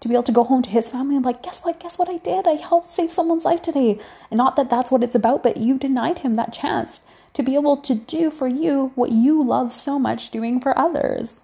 [0.00, 1.78] To be able to go home to his family and be like, guess what?
[1.78, 2.46] Guess what I did?
[2.46, 4.00] I helped save someone's life today.
[4.30, 7.00] And not that that's what it's about, but you denied him that chance
[7.34, 11.36] to be able to do for you what you love so much doing for others.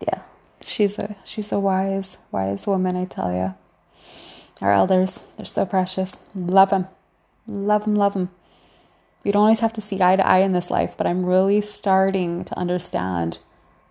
[0.00, 0.22] Yeah,
[0.60, 3.54] she's a she's a wise wise woman, I tell you.
[4.60, 6.16] Our elders, they're so precious.
[6.34, 6.88] Love them,
[7.46, 8.30] love them, love them.
[9.24, 11.60] We don't always have to see eye to eye in this life, but I'm really
[11.60, 13.38] starting to understand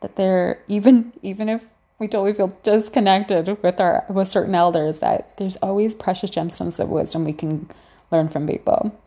[0.02, 1.65] that they're even even if
[1.99, 6.89] we totally feel disconnected with our with certain elders, that there's always precious gemstones of
[6.89, 7.69] wisdom we can
[8.12, 8.97] learn from people.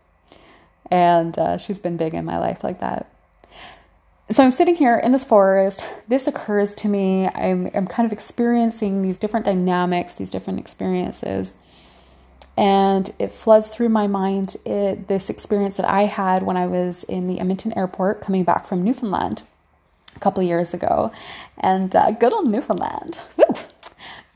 [0.90, 3.10] And uh, she's been big in my life like that
[4.30, 5.84] so I'm sitting here in this forest.
[6.08, 7.28] This occurs to me.
[7.28, 11.56] I'm, I'm kind of experiencing these different dynamics, these different experiences.
[12.56, 17.04] And it floods through my mind it, this experience that I had when I was
[17.04, 19.42] in the Edmonton airport coming back from Newfoundland
[20.16, 21.12] a couple of years ago.
[21.58, 23.20] And uh, good old Newfoundland.
[23.36, 23.54] Woo!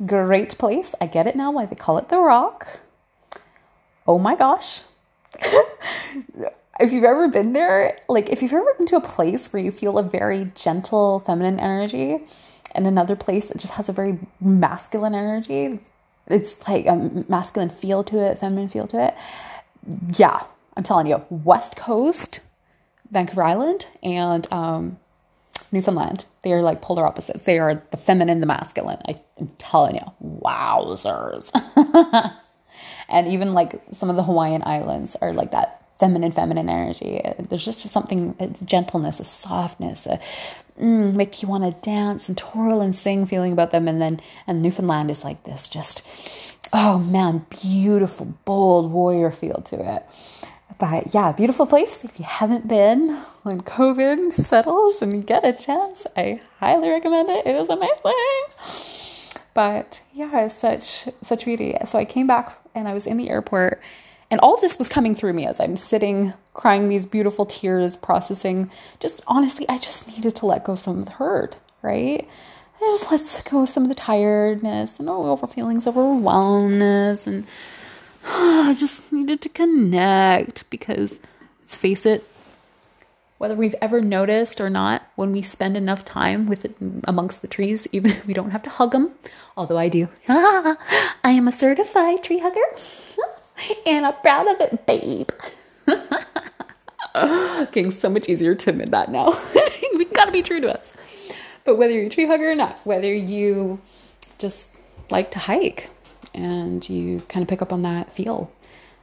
[0.07, 0.95] Great place.
[1.01, 2.81] I get it now why they call it the Rock.
[4.07, 4.83] Oh my gosh.
[6.81, 9.71] if you've ever been there, like if you've ever been to a place where you
[9.71, 12.19] feel a very gentle feminine energy
[12.75, 15.81] and another place that just has a very masculine energy,
[16.27, 19.15] it's like a masculine feel to it, feminine feel to it.
[20.17, 20.43] Yeah,
[20.77, 22.41] I'm telling you, West Coast,
[23.11, 24.99] Vancouver Island, and um,
[25.73, 27.43] Newfoundland, they are like polar opposites.
[27.43, 28.99] They are the feminine, the masculine.
[29.07, 31.51] I, am telling you, wowzers.
[33.09, 37.21] and even like some of the Hawaiian Islands are like that feminine, feminine energy.
[37.39, 40.19] There's just something, a gentleness, a softness, a
[40.81, 43.87] mm, make you want to dance and twirl and sing feeling about them.
[43.87, 46.03] And then, and Newfoundland is like this just,
[46.73, 50.07] oh man, beautiful, bold warrior feel to it.
[50.79, 52.03] But yeah, beautiful place.
[52.05, 53.11] If you haven't been
[53.43, 57.47] when COVID settles and you get a chance, I highly recommend it.
[57.47, 58.15] It is amazing.
[59.53, 61.77] But yeah, such such beauty.
[61.85, 63.83] So I came back and I was in the airport
[64.31, 68.71] and all this was coming through me as I'm sitting crying these beautiful tears, processing.
[69.01, 72.29] Just honestly, I just needed to let go some of the hurt, right?
[72.77, 77.27] I just let go some of the tiredness and all over feelings of overwhelmness.
[77.27, 77.47] And
[78.25, 81.21] I just needed to connect because
[81.61, 82.25] let's face it,
[83.39, 87.49] whether we've ever noticed or not, when we spend enough time with it amongst the
[87.49, 89.11] trees, even if we don't have to hug them,
[89.57, 90.09] although I do.
[90.29, 90.77] I
[91.25, 92.61] am a certified tree hugger.
[93.87, 95.31] and I'm proud of it, babe.
[97.73, 99.31] Getting so much easier to admit that now.
[99.97, 100.93] we gotta be true to us.
[101.65, 103.81] But whether you're a tree hugger or not, whether you
[104.39, 104.71] just
[105.11, 105.91] like to hike
[106.35, 108.51] and you kind of pick up on that feel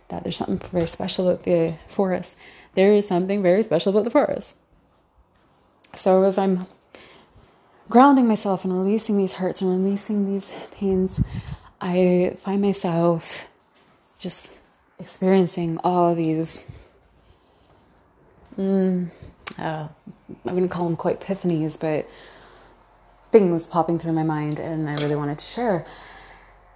[0.07, 2.35] that there's something very special about the forest,
[2.75, 4.55] there is something very special about the forest.
[5.95, 6.65] So as I'm
[7.89, 11.21] grounding myself and releasing these hurts and releasing these pains,
[11.81, 13.46] I find myself
[14.17, 14.49] just
[14.99, 16.59] experiencing all of these
[18.57, 19.09] mm,
[19.57, 19.87] uh,
[20.45, 22.09] I wouldn't call them quite epiphanies, but
[23.31, 25.85] things popping through my mind, and I really wanted to share.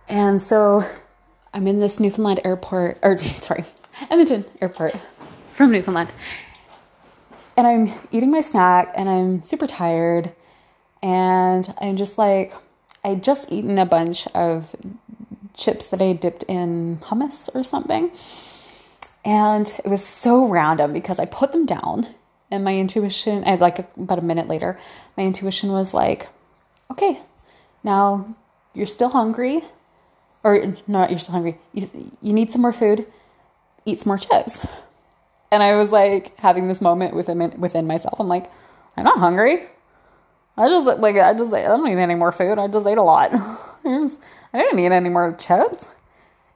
[0.08, 0.84] And so
[1.54, 3.66] I'm in this Newfoundland airport, or sorry,
[4.10, 4.96] Edmonton airport
[5.54, 6.10] from Newfoundland.
[7.58, 10.34] And I'm eating my snack, and I'm super tired.
[11.04, 12.54] And I'm just like,
[13.04, 14.76] I just eaten a bunch of
[15.62, 18.12] chips that I dipped in hummus or something.
[19.24, 22.08] And it was so random because I put them down
[22.52, 24.78] and my intuition, I like about a minute later,
[25.16, 26.28] my intuition was like,
[26.92, 27.20] okay,
[27.84, 28.36] now
[28.74, 29.64] you're still hungry,
[30.44, 31.58] or not, you're still hungry.
[31.72, 31.90] You,
[32.22, 33.08] you need some more food,
[33.86, 34.60] eat some more chips.
[35.50, 38.20] And I was like having this moment within within myself.
[38.20, 38.52] I'm like,
[38.98, 39.68] I'm not hungry.
[40.58, 42.60] I just like I just I don't need any more food.
[42.60, 43.32] I just ate a lot.
[43.86, 45.86] I didn't need any more chips.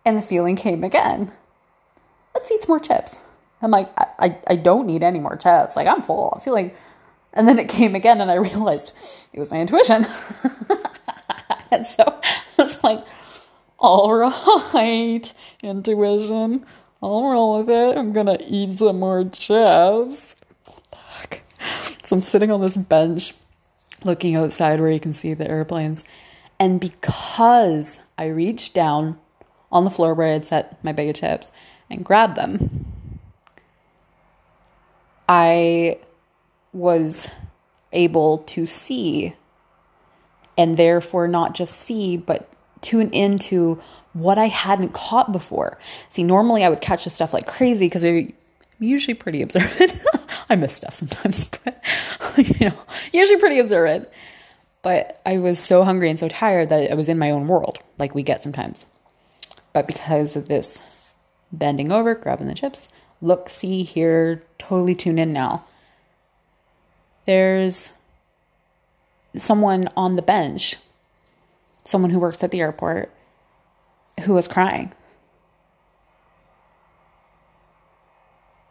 [0.04, 1.32] And the feeling came again.
[2.34, 3.22] Let's eat some more chips.
[3.62, 5.76] I'm like, I, I, I don't need any more chips.
[5.76, 6.34] Like, I'm full.
[6.36, 6.76] I feel like.
[7.34, 8.94] And then it came again, and I realized
[9.34, 10.06] it was my intuition.
[11.72, 13.04] and so I was like,
[13.80, 14.10] all
[14.74, 16.66] right, intuition,
[17.02, 17.98] I'll roll with it.
[17.98, 20.36] I'm gonna eat some more chips.
[22.06, 23.34] So I'm sitting on this bench
[24.04, 26.04] looking outside where you can see the airplanes
[26.60, 29.20] and because I reached down
[29.72, 31.52] on the floor where I had set my bag of chips
[31.90, 32.86] and grabbed them,
[35.28, 36.00] I
[36.72, 37.28] was
[37.92, 39.36] able to see
[40.58, 42.50] and therefore not just see, but
[42.82, 43.82] tune into
[44.14, 45.78] what I hadn't caught before.
[46.08, 48.34] See, normally I would catch the stuff like crazy because I'm
[48.80, 49.94] usually pretty observant.
[50.50, 51.84] I miss stuff sometimes, but
[52.38, 52.78] you know,
[53.12, 54.08] usually pretty observant.
[54.86, 57.80] But I was so hungry and so tired that I was in my own world,
[57.98, 58.86] like we get sometimes.
[59.74, 60.80] But because of this
[61.52, 62.88] bending over, grabbing the chips,
[63.20, 65.64] look, see, hear, totally tune in now.
[67.26, 67.94] There's
[69.36, 70.76] someone on the bench
[71.84, 73.12] someone who works at the airport
[74.26, 74.94] who was crying.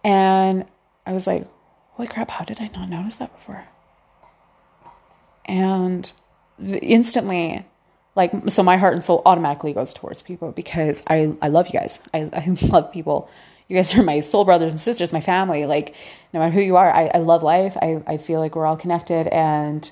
[0.05, 0.65] And
[1.07, 1.49] I was like,
[1.95, 3.67] holy crap, how did I not notice that before?
[5.47, 6.11] And
[6.59, 7.65] instantly,
[8.17, 11.79] like, so my heart and soul automatically goes towards people because I, I love you
[11.79, 12.01] guys.
[12.13, 13.29] I, I love people.
[13.69, 15.67] You guys are my soul brothers and sisters, my family.
[15.67, 15.95] Like,
[16.33, 17.77] no matter who you are, I, I love life.
[17.81, 19.91] I, I feel like we're all connected and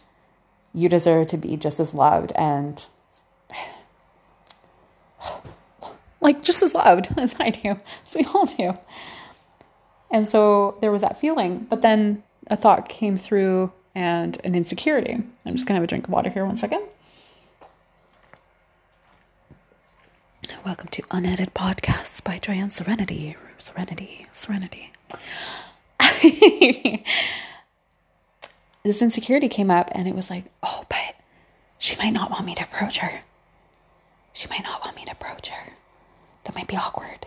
[0.75, 2.87] you deserve to be just as loved and
[6.21, 8.75] like just as loved as I do, as we all do.
[10.11, 15.23] And so there was that feeling, but then a thought came through and an insecurity.
[15.45, 16.83] I'm just gonna have a drink of water here one second.
[20.65, 23.37] Welcome to Unedited Podcasts by Joyanne Serenity.
[23.59, 24.93] Serenity, Serenity.
[28.85, 31.17] this insecurity came up and it was like, oh, but
[31.79, 33.23] she might not want me to approach her.
[34.33, 35.73] She might not want me to approach her.
[36.45, 37.27] That might be awkward.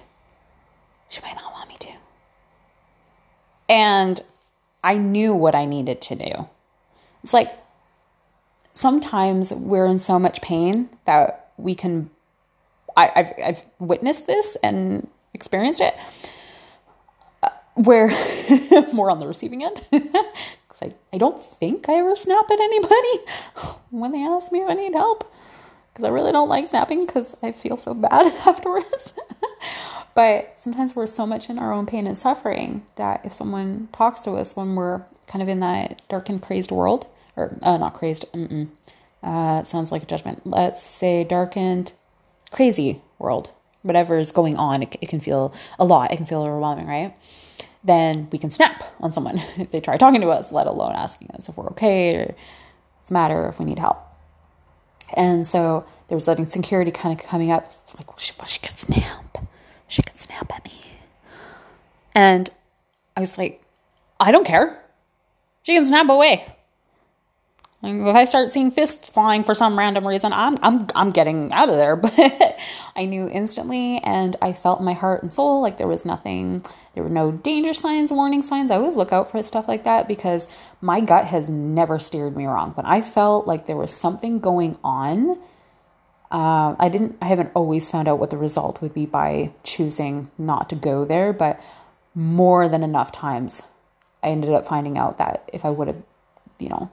[1.09, 1.91] She might not want me to.
[3.69, 4.21] And
[4.83, 6.49] I knew what I needed to do.
[7.25, 7.57] It's like
[8.73, 12.11] sometimes we're in so much pain that we can.
[12.95, 15.95] I, have I've witnessed this and experienced it
[17.41, 18.09] uh, where
[18.93, 19.83] more on the receiving end.
[20.67, 23.19] Because I, I don't think I ever snap at anybody
[23.89, 25.23] when they ask me if I need help.
[25.91, 29.13] Because I really don't like snapping because I feel so bad afterwards.
[30.15, 34.21] But sometimes we're so much in our own pain and suffering that if someone talks
[34.21, 37.05] to us when we're kind of in that dark and crazed world,
[37.35, 40.45] or uh, not crazed, uh, it sounds like a judgment.
[40.45, 41.93] Let's say darkened,
[42.51, 43.49] crazy world,
[43.81, 46.11] whatever is going on, it, it can feel a lot.
[46.11, 47.15] It can feel overwhelming, right?
[47.83, 51.31] Then we can snap on someone if they try talking to us, let alone asking
[51.31, 52.35] us if we're okay or
[53.01, 54.01] it's a matter if we need help.
[55.13, 57.65] And so there was that insecurity kind of coming up.
[57.65, 59.25] It's like, well, she, well, she could snap
[59.87, 60.73] she could snap at me.
[62.13, 62.49] And
[63.15, 63.63] I was like,
[64.19, 64.81] I don't care.
[65.63, 66.55] She can snap away.
[67.85, 71.69] If I start seeing fists flying for some random reason, I'm I'm I'm getting out
[71.69, 71.95] of there.
[72.05, 72.57] But
[72.95, 76.63] I knew instantly and I felt my heart and soul like there was nothing,
[76.93, 78.71] there were no danger signs, warning signs.
[78.71, 80.47] I always look out for stuff like that because
[80.81, 82.71] my gut has never steered me wrong.
[82.71, 85.37] When I felt like there was something going on,
[86.31, 90.31] uh, I didn't, I haven't always found out what the result would be by choosing
[90.37, 91.59] not to go there, but
[92.13, 93.61] more than enough times
[94.23, 96.01] I ended up finding out that if I would have,
[96.59, 96.89] you know,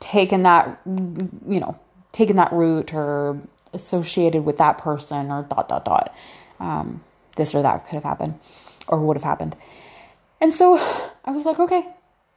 [0.00, 1.78] taken that, you know,
[2.12, 3.40] taken that route or
[3.72, 6.14] associated with that person or dot, dot, dot,
[6.60, 7.02] um,
[7.36, 8.38] this or that could have happened
[8.86, 9.56] or would have happened.
[10.40, 10.76] And so
[11.24, 11.88] I was like, okay,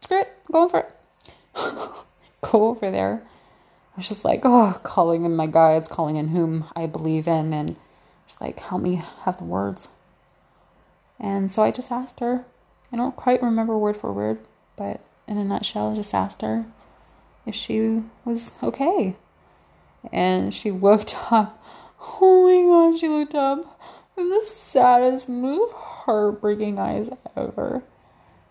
[0.02, 0.92] screw it, I'm going for it.
[2.42, 3.24] Go over there
[3.98, 7.52] I was just like, oh, calling in my guides, calling in whom I believe in,
[7.52, 7.76] and
[8.28, 9.90] just like, help me have the words.
[11.20, 12.46] And so I just asked her.
[12.94, 14.38] I don't quite remember word for word,
[14.76, 16.68] but in a nutshell, I just asked her
[17.48, 19.16] if she was okay.
[20.12, 21.64] And she looked up.
[22.22, 23.80] Oh my god, she looked up
[24.16, 27.84] with the saddest, most heartbreaking eyes ever.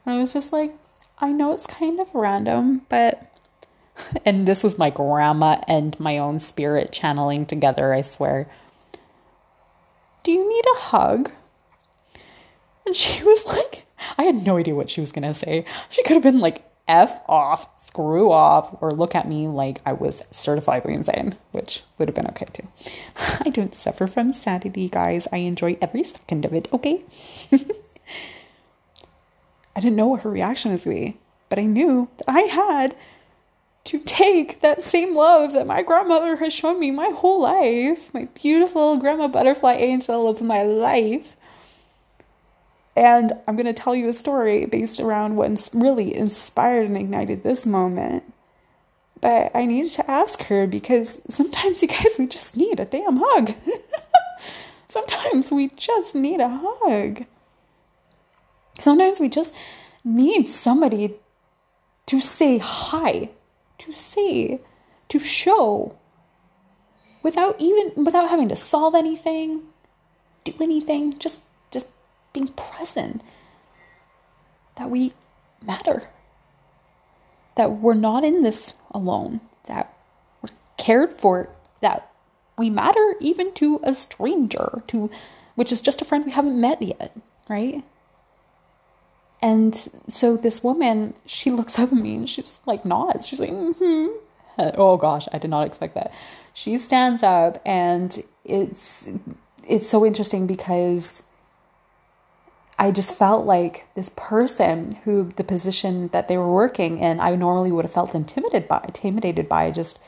[0.04, 0.76] And I was just like,
[1.18, 3.32] I know it's kind of random, but
[4.24, 8.48] and this was my grandma and my own spirit channeling together, I swear.
[10.22, 11.30] Do you need a hug?
[12.84, 13.84] And she was like,
[14.18, 15.64] I had no idea what she was to say.
[15.90, 19.92] She could have been like, F off, screw off, or look at me like I
[19.92, 22.68] was certifiably insane, which would have been okay too.
[23.44, 25.26] I don't suffer from sanity, guys.
[25.32, 27.02] I enjoy every second of it, okay?
[29.74, 31.18] I didn't know what her reaction was going to be,
[31.48, 32.96] but I knew that I had
[33.86, 38.24] to take that same love that my grandmother has shown me my whole life, my
[38.34, 41.35] beautiful grandma butterfly angel of my life.
[42.96, 47.42] And I'm going to tell you a story based around what really inspired and ignited
[47.42, 48.32] this moment.
[49.20, 53.20] But I needed to ask her because sometimes, you guys, we just need a damn
[53.22, 53.54] hug.
[54.88, 57.26] sometimes we just need a hug.
[58.78, 59.54] Sometimes we just
[60.04, 61.14] need somebody
[62.06, 63.30] to say hi
[63.78, 64.60] to say,
[65.08, 65.96] to show,
[67.22, 69.62] without even without having to solve anything,
[70.44, 71.40] do anything, just just
[72.36, 73.22] being present.
[74.76, 75.14] That we
[75.64, 76.10] matter.
[77.56, 79.40] That we're not in this alone.
[79.68, 79.96] That
[80.42, 81.48] we're cared for.
[81.80, 82.10] That
[82.58, 85.10] we matter even to a stranger, to
[85.54, 87.16] which is just a friend we haven't met yet,
[87.48, 87.82] right?
[89.40, 89.74] And
[90.08, 93.26] so this woman, she looks up at me and she's like nods.
[93.26, 94.08] She's like, mm-hmm.
[94.74, 96.12] oh gosh, I did not expect that.
[96.52, 99.08] She stands up and it's
[99.66, 101.22] it's so interesting because
[102.78, 107.34] I just felt like this person who the position that they were working in, I
[107.34, 109.70] normally would have felt intimidated by, intimidated by.
[109.70, 109.98] Just,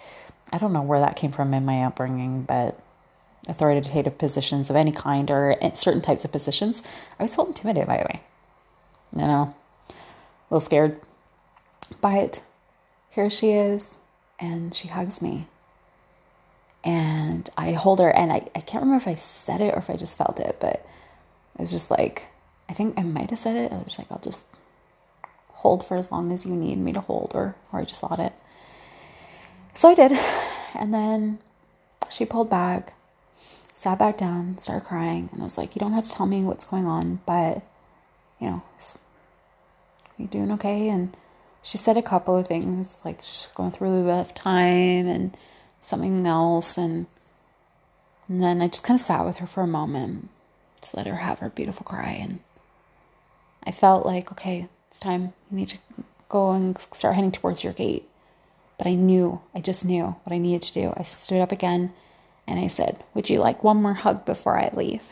[0.52, 2.78] I don't know where that came from in my upbringing, but
[3.48, 6.82] authoritative positions of any kind or eh, certain types of positions,
[7.18, 8.20] I always felt intimidated by it.
[9.16, 9.54] You know,
[9.88, 9.94] a
[10.50, 11.00] little scared.
[12.02, 12.42] But
[13.08, 13.94] here she is,
[14.38, 15.46] and she hugs me.
[16.84, 19.88] And I hold her, and I, I can't remember if I said it or if
[19.88, 20.86] I just felt it, but
[21.54, 22.26] it was just like,
[22.68, 23.72] I think I might have said it.
[23.72, 24.44] I was like, I'll just
[25.48, 28.20] hold for as long as you need me to hold, or, or I just thought
[28.20, 28.32] it.
[29.74, 30.12] So I did.
[30.74, 31.38] And then
[32.10, 32.92] she pulled back,
[33.74, 36.44] sat back down, started crying, and I was like, You don't have to tell me
[36.44, 37.62] what's going on, but,
[38.38, 38.62] you know,
[40.18, 40.88] you doing okay?
[40.88, 41.16] And
[41.62, 45.36] she said a couple of things, like she's going through a rough time and
[45.80, 46.76] something else.
[46.76, 47.06] And,
[48.28, 50.28] and then I just kind of sat with her for a moment,
[50.80, 52.10] just let her have her beautiful cry.
[52.10, 52.40] And
[53.64, 55.32] I felt like, okay, it's time.
[55.50, 55.78] You need to
[56.28, 58.08] go and start heading towards your gate.
[58.76, 60.94] But I knew, I just knew what I needed to do.
[60.96, 61.92] I stood up again
[62.46, 65.02] and I said, Would you like one more hug before I leave?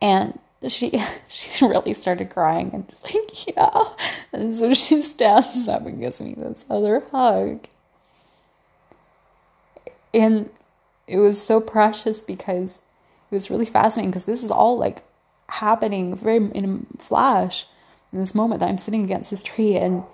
[0.00, 3.84] And she she really started crying and just like, Yeah.
[4.32, 7.66] And so she stands up and gives me this other hug.
[10.12, 10.50] And
[11.06, 12.80] it was so precious because
[13.30, 15.02] it was really fascinating because this is all like
[15.50, 17.66] happening very in a flash
[18.12, 20.04] in this moment that I'm sitting against this tree and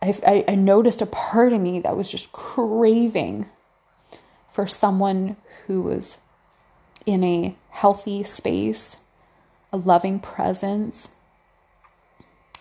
[0.00, 3.46] I, I, I noticed a part of me that was just craving
[4.50, 5.36] for someone
[5.66, 6.18] who was
[7.06, 8.96] in a healthy space,
[9.72, 11.10] a loving presence,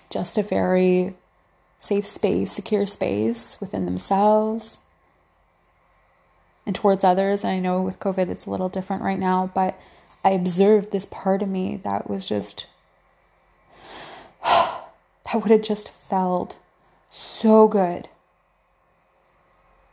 [0.10, 1.16] just a very
[1.80, 4.78] safe space, secure space within themselves
[6.66, 7.44] and towards others.
[7.44, 9.80] And I know with COVID it's a little different right now, but
[10.24, 12.68] I observed this part of me that was just,
[14.44, 16.58] that would have just felt
[17.10, 18.08] so good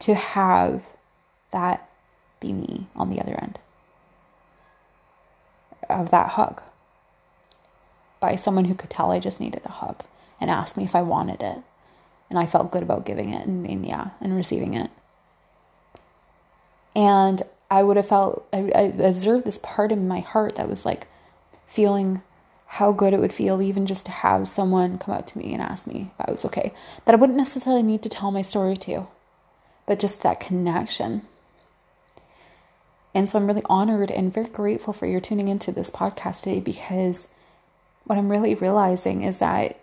[0.00, 0.82] to have
[1.50, 1.88] that
[2.40, 3.58] be me on the other end
[5.88, 6.62] of that hug
[8.20, 10.04] by someone who could tell I just needed a hug
[10.40, 11.58] and asked me if I wanted it.
[12.30, 14.90] And I felt good about giving it and, and yeah, and receiving it.
[16.94, 20.84] And I would have felt, I, I observed this part of my heart that was
[20.84, 21.06] like
[21.66, 22.22] feeling
[22.66, 25.62] how good it would feel even just to have someone come up to me and
[25.62, 26.72] ask me if I was okay.
[27.04, 29.06] That I wouldn't necessarily need to tell my story to,
[29.86, 31.22] but just that connection.
[33.14, 36.60] And so I'm really honored and very grateful for your tuning into this podcast today
[36.60, 37.26] because
[38.04, 39.80] what I'm really realizing is that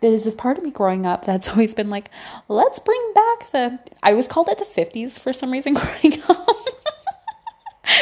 [0.00, 2.10] there's this part of me growing up that's always been like,
[2.48, 3.78] let's bring back the.
[4.02, 6.53] I was called it the 50s for some reason growing up.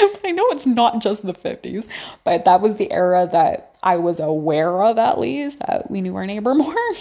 [0.01, 1.87] But I know it's not just the 50s,
[2.25, 6.15] but that was the era that I was aware of at least, that we knew
[6.17, 6.95] our neighbor more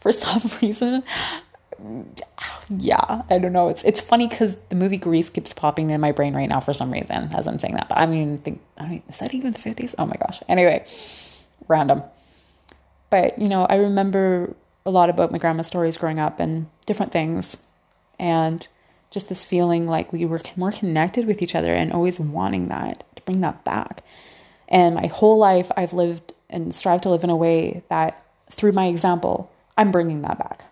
[0.00, 1.02] for some reason.
[2.68, 3.68] Yeah, I don't know.
[3.68, 6.72] It's it's funny because the movie Grease keeps popping in my brain right now for
[6.72, 7.88] some reason as I'm saying that.
[7.88, 9.94] But I mean, think I mean, is that even the 50s?
[9.98, 10.40] Oh my gosh.
[10.48, 10.86] Anyway,
[11.68, 12.02] random.
[13.10, 14.54] But you know, I remember
[14.86, 17.56] a lot about my grandma's stories growing up and different things,
[18.18, 18.66] and
[19.12, 23.04] just this feeling like we were more connected with each other and always wanting that
[23.14, 24.02] to bring that back.
[24.68, 28.72] And my whole life, I've lived and strived to live in a way that through
[28.72, 30.64] my example, I'm bringing that back.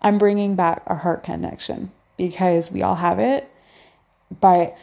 [0.00, 3.50] I'm bringing back our heart connection because we all have it,
[4.40, 4.76] but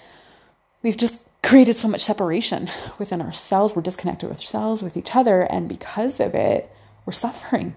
[0.83, 3.75] we've just created so much separation within ourselves.
[3.75, 6.71] We're disconnected with ourselves, with each other, and because of it,
[7.05, 7.75] we're suffering.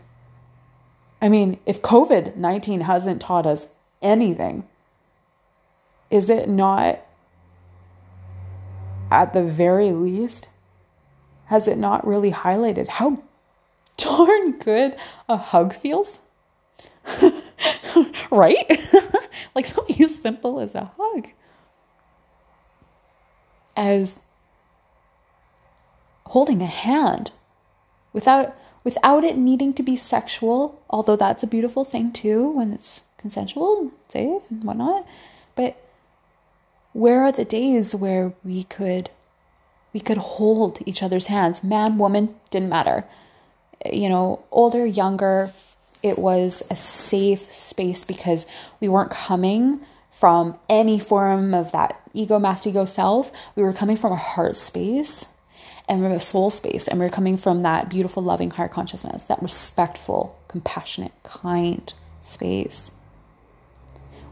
[1.20, 3.68] I mean, if COVID 19 hasn't taught us
[4.06, 4.64] anything,
[6.10, 7.00] is it not,
[9.10, 10.48] at the very least,
[11.46, 13.22] has it not really highlighted how
[13.96, 14.96] darn good
[15.28, 16.18] a hug feels?
[18.30, 18.70] right?
[19.54, 21.28] like something as simple as a hug.
[23.76, 24.20] As
[26.26, 27.30] holding a hand
[28.12, 33.02] without without it needing to be sexual, although that's a beautiful thing too when it's
[33.26, 35.04] consensual, safe, and whatnot.
[35.56, 35.76] But
[36.92, 39.10] where are the days where we could
[39.92, 41.64] we could hold each other's hands?
[41.64, 43.04] Man, woman, didn't matter.
[43.90, 45.52] You know, older, younger,
[46.02, 48.46] it was a safe space because
[48.80, 53.32] we weren't coming from any form of that ego, mass ego self.
[53.56, 55.26] We were coming from a heart space
[55.88, 56.86] and a soul space.
[56.88, 62.90] And we we're coming from that beautiful, loving heart consciousness, that respectful, compassionate, kind space.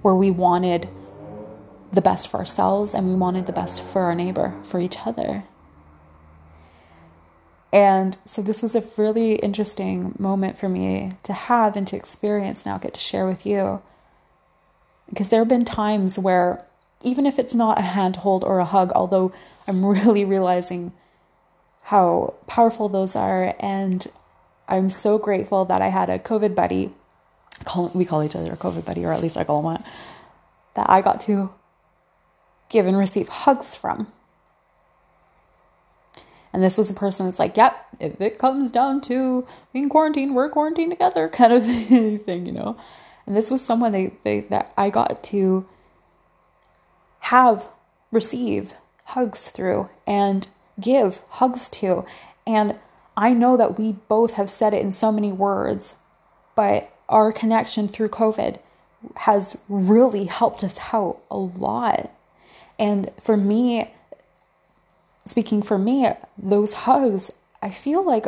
[0.04, 0.86] Where we wanted
[1.90, 5.44] the best for ourselves and we wanted the best for our neighbor, for each other.
[7.72, 12.66] And so this was a really interesting moment for me to have and to experience
[12.66, 13.80] now get to share with you.
[15.08, 16.66] Because there have been times where
[17.00, 19.32] even if it's not a handhold or a hug, although
[19.66, 20.92] I'm really realizing
[21.84, 24.06] how powerful those are and
[24.68, 26.92] I'm so grateful that I had a COVID buddy.
[27.64, 29.88] Call, we call each other a COVID buddy, or at least I call that.
[30.74, 31.52] That I got to
[32.68, 34.08] give and receive hugs from.
[36.52, 40.34] And this was a person that's like, yep, if it comes down to being quarantined,
[40.34, 42.76] we're quarantined together, kind of thing, you know.
[43.26, 45.66] And this was someone they, they that I got to
[47.20, 47.68] have
[48.12, 48.74] receive
[49.04, 50.46] hugs through and
[50.80, 52.04] give hugs to.
[52.46, 52.76] And
[53.16, 55.96] I know that we both have said it in so many words,
[56.54, 58.58] but our connection through COVID
[59.16, 62.10] has really helped us out a lot.
[62.78, 63.92] And for me,
[65.24, 67.30] speaking for me, those hugs,
[67.62, 68.26] I feel like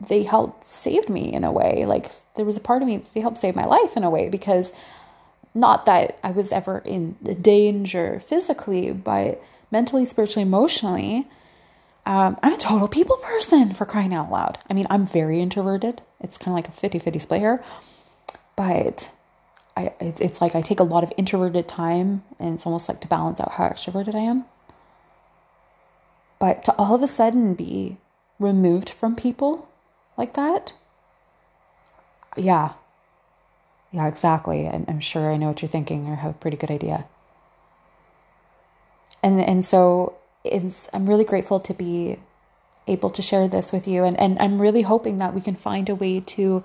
[0.00, 1.84] they helped save me in a way.
[1.86, 4.28] Like there was a part of me they helped save my life in a way
[4.28, 4.72] because
[5.54, 11.28] not that I was ever in danger physically, but mentally, spiritually, emotionally.
[12.06, 14.58] Um, I'm a total people person for crying out loud.
[14.68, 16.00] I mean, I'm very introverted.
[16.20, 17.62] It's kind of like a 50 50 split here.
[18.60, 19.10] But
[19.74, 23.08] I, it's like I take a lot of introverted time, and it's almost like to
[23.08, 24.44] balance out how extroverted I am.
[26.38, 27.96] But to all of a sudden be
[28.38, 29.66] removed from people
[30.18, 30.74] like that,
[32.36, 32.74] yeah.
[33.92, 34.68] Yeah, exactly.
[34.68, 37.06] I'm, I'm sure I know what you're thinking or have a pretty good idea.
[39.22, 42.18] And and so it's I'm really grateful to be
[42.86, 45.88] able to share this with you and, and I'm really hoping that we can find
[45.88, 46.64] a way to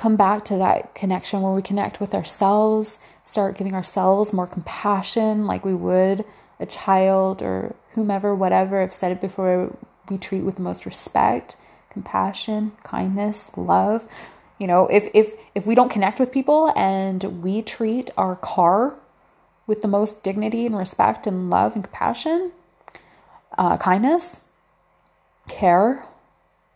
[0.00, 5.46] come back to that connection where we connect with ourselves, start giving ourselves more compassion
[5.46, 6.24] like we would
[6.58, 8.80] a child or whomever, whatever.
[8.80, 9.76] I've said it before,
[10.08, 11.54] we treat with the most respect,
[11.90, 14.08] compassion, kindness, love.
[14.58, 18.94] You know, if if if we don't connect with people and we treat our car
[19.66, 22.52] with the most dignity and respect and love and compassion,
[23.58, 24.40] uh, kindness,
[25.46, 26.06] care,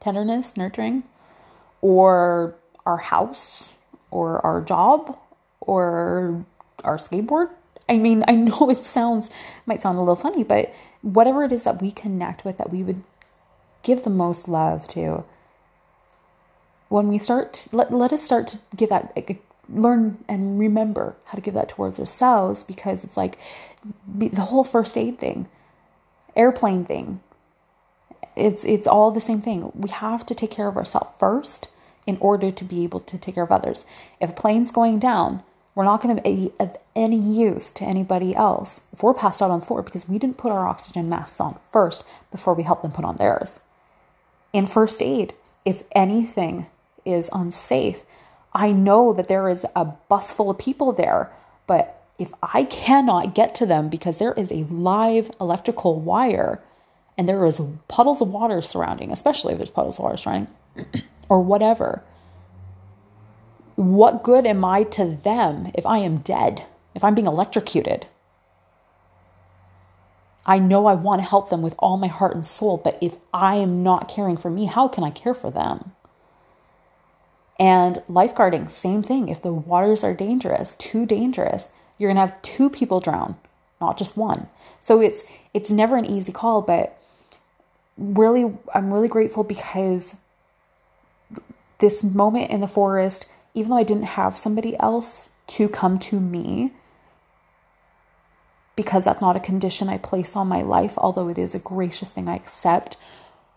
[0.01, 1.05] tenderness, nurturing,
[1.81, 2.55] or
[2.87, 3.77] our house,
[4.11, 5.19] or our job,
[5.61, 6.45] or
[6.83, 7.51] our skateboard.
[7.89, 9.31] I mean, I know it sounds
[9.67, 10.73] might sound a little funny, but
[11.03, 13.03] whatever it is that we connect with, that we would
[13.83, 15.25] give the most love to,
[16.89, 19.17] when we start, let, let us start to give that,
[19.69, 23.39] learn and remember how to give that towards ourselves because it's like
[24.07, 25.49] the whole first aid thing
[26.37, 27.21] airplane thing.
[28.37, 29.71] It's it's all the same thing.
[29.75, 31.69] We have to take care of ourselves first
[32.07, 33.85] in order to be able to take care of others.
[34.21, 35.43] If a plane's going down,
[35.75, 39.51] we're not going to be of any use to anybody else if we're passed out
[39.51, 42.83] on the floor because we didn't put our oxygen masks on first before we help
[42.83, 43.61] them put on theirs.
[44.53, 45.35] In first aid,
[45.65, 46.67] if anything
[47.05, 48.05] is unsafe,
[48.53, 51.33] I know that there is a bus full of people there,
[51.67, 56.63] but if I cannot get to them because there is a live electrical wire
[57.19, 60.49] and there is puddles of water surrounding, especially if there's puddles of water surrounding
[61.29, 62.03] or whatever,
[63.77, 66.65] what good am I to them if I am dead,
[66.95, 68.07] if I'm being electrocuted?
[70.47, 73.17] I know I want to help them with all my heart and soul, but if
[73.33, 75.93] I am not caring for me, how can I care for them?
[77.59, 79.29] And lifeguarding, same thing.
[79.29, 83.37] If the waters are dangerous, too dangerous, you're going to have two people drown,
[83.81, 84.49] not just one.
[84.81, 87.01] So it's it's never an easy call, but
[87.97, 90.17] really I'm really grateful because
[91.85, 96.19] this moment in the forest, even though I didn't have somebody else to come to
[96.19, 96.73] me,
[98.75, 102.11] because that's not a condition I place on my life, although it is a gracious
[102.11, 102.97] thing I accept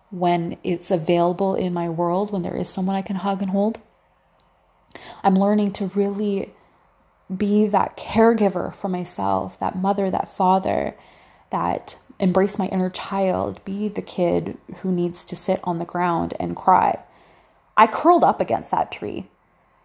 [0.10, 3.80] when it's available in my world, when there is someone I can hug and hold.
[5.24, 6.54] I'm learning to really
[7.36, 10.98] be that caregiver for myself, that mother, that father,
[11.50, 16.34] that embrace my inner child, be the kid who needs to sit on the ground
[16.42, 17.00] and cry.
[17.78, 19.28] I curled up against that tree.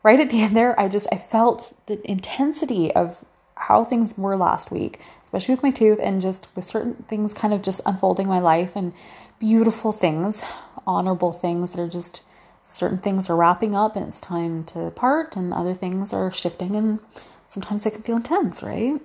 [0.02, 3.24] Right at the end there, I just I felt the intensity of
[3.54, 7.54] how things were last week, especially with my tooth and just with certain things kind
[7.54, 8.92] of just unfolding my life and
[9.38, 10.42] beautiful things,
[10.86, 12.22] honorable things that are just
[12.62, 16.74] certain things are wrapping up and it's time to part and other things are shifting
[16.74, 16.98] and
[17.46, 19.00] sometimes it can feel intense, right?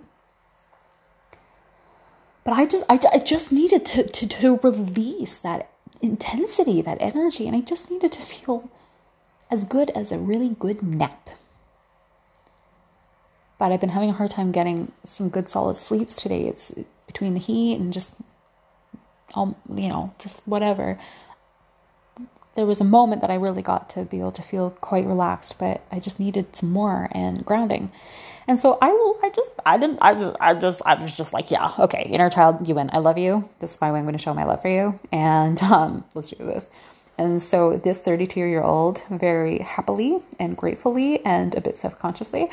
[2.43, 5.69] But I just I, I just needed to, to to release that
[6.01, 8.69] intensity, that energy, and I just needed to feel
[9.49, 11.29] as good as a really good nap.
[13.57, 16.47] but I've been having a hard time getting some good solid sleeps today.
[16.47, 16.73] It's
[17.07, 18.13] between the heat and just
[19.33, 20.99] all you know, just whatever.
[22.58, 25.60] There was a moment that I really got to be able to feel quite relaxed,
[25.60, 27.91] but I just needed some more and grounding.
[28.47, 31.34] And so I will I just I didn't I just I just I was just
[31.34, 32.89] like, yeah, okay, inner child, you win.
[32.91, 33.47] I love you.
[33.60, 34.99] This is my way I'm gonna show my love for you.
[35.12, 36.68] And um let's do this.
[37.16, 42.49] And so this 32 year old very happily and gratefully and a bit self consciously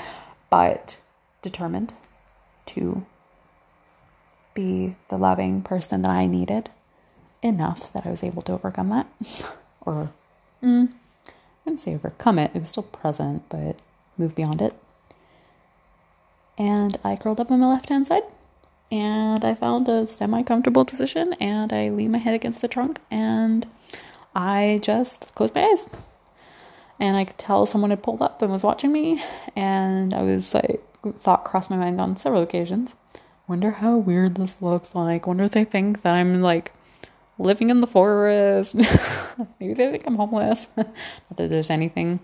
[0.51, 0.99] but
[1.41, 1.95] determined
[2.67, 3.07] to
[4.53, 6.69] be the loving person that I needed
[7.41, 9.07] enough that I was able to overcome that.
[9.87, 10.11] or,
[10.63, 10.93] mm,
[11.27, 11.33] I
[11.65, 13.77] wouldn't say overcome it, it was still present, but
[14.19, 14.75] move beyond it.
[16.57, 18.23] And I curled up on my left hand side
[18.93, 23.01] and I found a semi comfortable position and I leaned my head against the trunk
[23.11, 23.67] and
[24.35, 25.89] I just closed my eyes
[27.01, 29.23] and I could tell someone had pulled up and was watching me.
[29.57, 30.83] And I was like,
[31.19, 32.95] thought crossed my mind on several occasions.
[33.47, 35.27] Wonder how weird this looks like.
[35.27, 36.73] Wonder if they think that I'm like
[37.39, 38.75] living in the forest.
[39.61, 40.67] Maybe they think I'm homeless.
[40.77, 40.95] Not
[41.37, 42.21] that there's anything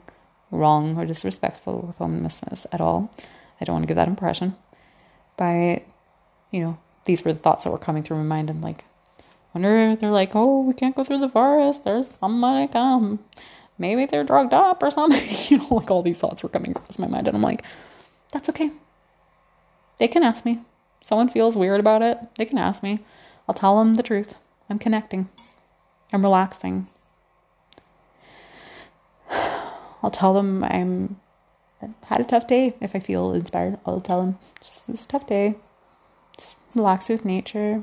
[0.51, 3.11] wrong or disrespectful with homelessness at all.
[3.61, 4.57] I don't want to give that impression.
[5.37, 5.83] But,
[6.51, 8.85] you know, these were the thoughts that were coming through my mind and like,
[9.55, 11.85] wonder they're like, oh, we can't go through the forest.
[11.85, 13.19] There's somebody come um,
[13.81, 15.21] maybe they're drugged up or something.
[15.49, 17.27] you know, like all these thoughts were coming across my mind.
[17.27, 17.63] And I'm like,
[18.33, 18.71] that's okay.
[19.99, 20.61] They can ask me.
[21.01, 22.19] Someone feels weird about it.
[22.37, 23.01] They can ask me.
[23.49, 24.35] I'll tell them the truth.
[24.71, 25.29] I'm connecting.
[26.13, 26.87] I'm relaxing.
[29.31, 31.21] I'll tell them I'm
[32.07, 32.75] had a tough day.
[32.81, 35.57] If I feel inspired, I'll tell them just it was a tough day.
[36.37, 37.83] Just relax with nature.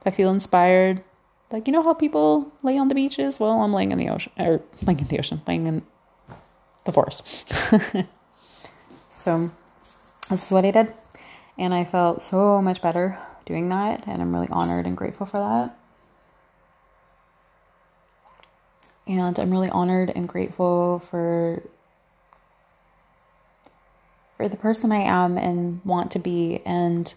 [0.00, 1.02] If I feel inspired,
[1.50, 3.38] like, you know how people lay on the beaches?
[3.38, 5.82] Well, I'm laying in the ocean, or laying in the ocean, laying in
[6.84, 7.46] the forest.
[9.08, 9.50] so,
[10.28, 10.94] this is what I did.
[11.56, 14.06] And I felt so much better doing that.
[14.06, 15.78] And I'm really honored and grateful for that.
[19.06, 21.62] And I'm really honored and grateful for
[24.36, 27.14] for the person I am and want to be and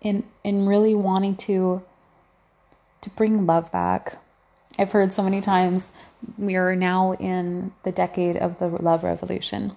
[0.00, 1.82] in in really wanting to
[3.00, 4.18] to bring love back.
[4.78, 5.88] I've heard so many times
[6.36, 9.76] we are now in the decade of the love revolution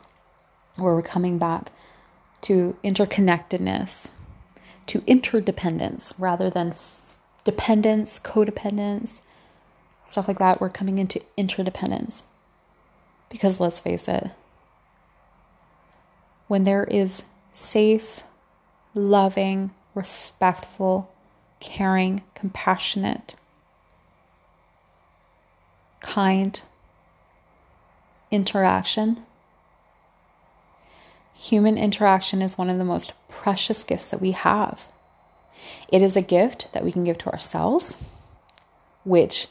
[0.76, 1.72] where we're coming back
[2.42, 4.10] to interconnectedness,
[4.88, 6.76] to interdependence rather than
[7.44, 9.22] dependence, codependence,
[10.06, 10.60] stuff like that.
[10.60, 12.24] We're coming into interdependence.
[13.30, 14.32] Because let's face it,
[16.48, 17.24] when there is
[17.54, 18.24] safe,
[18.94, 21.10] loving, respectful,
[21.62, 23.36] caring, compassionate,
[26.02, 26.62] kind
[28.32, 29.24] interaction.
[31.42, 34.88] Human interaction is one of the most precious gifts that we have.
[35.92, 37.96] It is a gift that we can give to ourselves,
[39.04, 39.48] which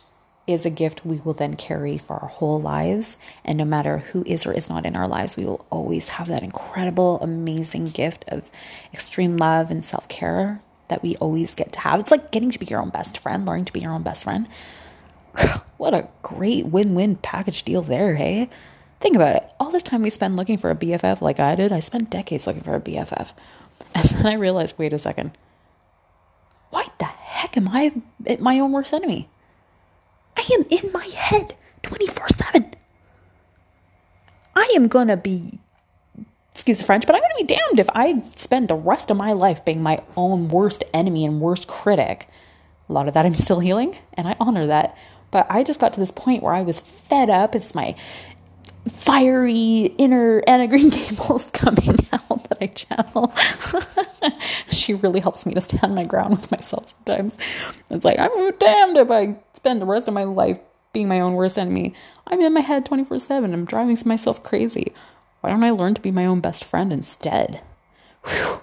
[0.46, 3.16] is a gift we will then carry for our whole lives.
[3.44, 6.28] And no matter who is or is not in our lives, we will always have
[6.28, 8.52] that incredible, amazing gift of
[8.94, 11.98] extreme love and self care that we always get to have.
[11.98, 14.22] It's like getting to be your own best friend, learning to be your own best
[14.22, 14.46] friend.
[15.76, 18.48] what a great win win package deal there, hey?
[19.00, 19.50] Think about it.
[19.58, 22.46] All this time we spend looking for a BFF like I did, I spent decades
[22.46, 23.32] looking for a BFF.
[23.92, 25.32] And then I realized wait a second.
[26.68, 27.92] Why the heck am I
[28.38, 29.28] my own worst enemy?
[30.36, 32.74] I am in my head 24 7.
[34.54, 35.58] I am gonna be,
[36.52, 39.32] excuse the French, but I'm gonna be damned if I spend the rest of my
[39.32, 42.28] life being my own worst enemy and worst critic.
[42.88, 44.96] A lot of that I'm still healing, and I honor that.
[45.30, 47.54] But I just got to this point where I was fed up.
[47.54, 47.94] It's my
[48.92, 53.34] fiery inner Anne of Green Gables coming out that I channel.
[54.70, 57.38] she really helps me to stand my ground with myself sometimes.
[57.90, 60.58] It's like, I'm damned if I spend the rest of my life
[60.92, 61.94] being my own worst enemy.
[62.26, 63.52] I'm in my head 24 7.
[63.52, 64.92] I'm driving myself crazy.
[65.40, 67.62] Why don't I learn to be my own best friend instead?
[68.26, 68.60] Whew.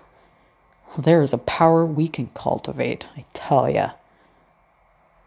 [0.97, 3.91] There is a power we can cultivate, I tell ya.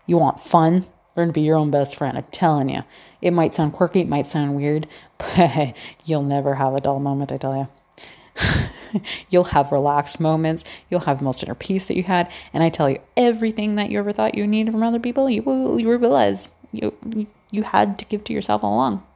[0.06, 0.86] You want fun?
[1.20, 2.16] Learn to be your own best friend.
[2.16, 2.82] I'm telling you.
[3.20, 4.86] It might sound quirky, it might sound weird,
[5.18, 9.00] but you'll never have a dull moment, I tell you.
[9.28, 10.64] you'll have relaxed moments.
[10.88, 12.32] You'll have the most inner peace that you had.
[12.54, 15.42] And I tell you, everything that you ever thought you needed from other people, you
[15.42, 19.06] will you realize you you had to give to yourself all along.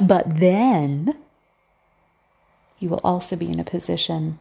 [0.00, 1.16] But then
[2.80, 4.40] you will also be in a position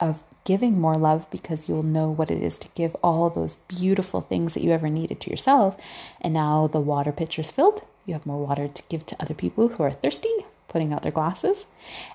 [0.00, 4.20] of giving more love because you'll know what it is to give all those beautiful
[4.20, 5.76] things that you ever needed to yourself.
[6.20, 7.82] And now the water pitcher's filled.
[8.06, 10.44] You have more water to give to other people who are thirsty.
[10.68, 11.66] putting out their glasses,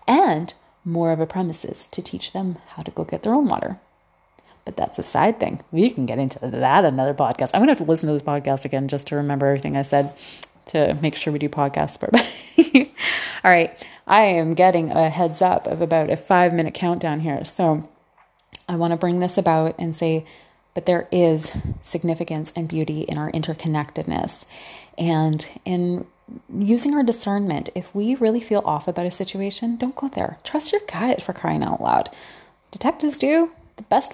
[0.08, 0.54] and
[0.84, 3.80] more of a premises to teach them how to go get their own water.
[4.66, 5.62] But that's a side thing.
[5.72, 7.52] We can get into that another podcast.
[7.54, 10.14] I'm gonna have to listen to this podcast again just to remember everything I said
[10.68, 11.98] to make sure we do podcasts.
[12.00, 12.10] For
[13.46, 17.46] all right, I am getting a heads up of about a five minute countdown here.
[17.46, 17.88] So
[18.68, 20.26] I want to bring this about and say,
[20.74, 24.46] but there is significance and beauty in our interconnectedness
[24.98, 26.06] and in
[26.54, 27.70] using our discernment.
[27.74, 30.38] If we really feel off about a situation, don't go there.
[30.44, 32.10] Trust your gut for crying out loud.
[32.72, 34.12] Detectives do, the best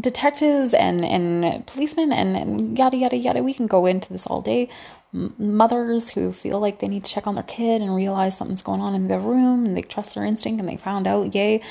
[0.00, 3.42] detectives and, and policemen and, and yada, yada, yada.
[3.42, 4.68] We can go into this all day.
[5.14, 8.62] M- mothers who feel like they need to check on their kid and realize something's
[8.62, 11.62] going on in their room and they trust their instinct and they found out, yay,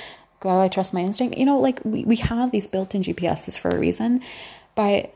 [0.46, 1.40] God, I trust my instinct.
[1.40, 4.22] You know, like we, we have these built in GPSs for a reason,
[4.76, 5.12] but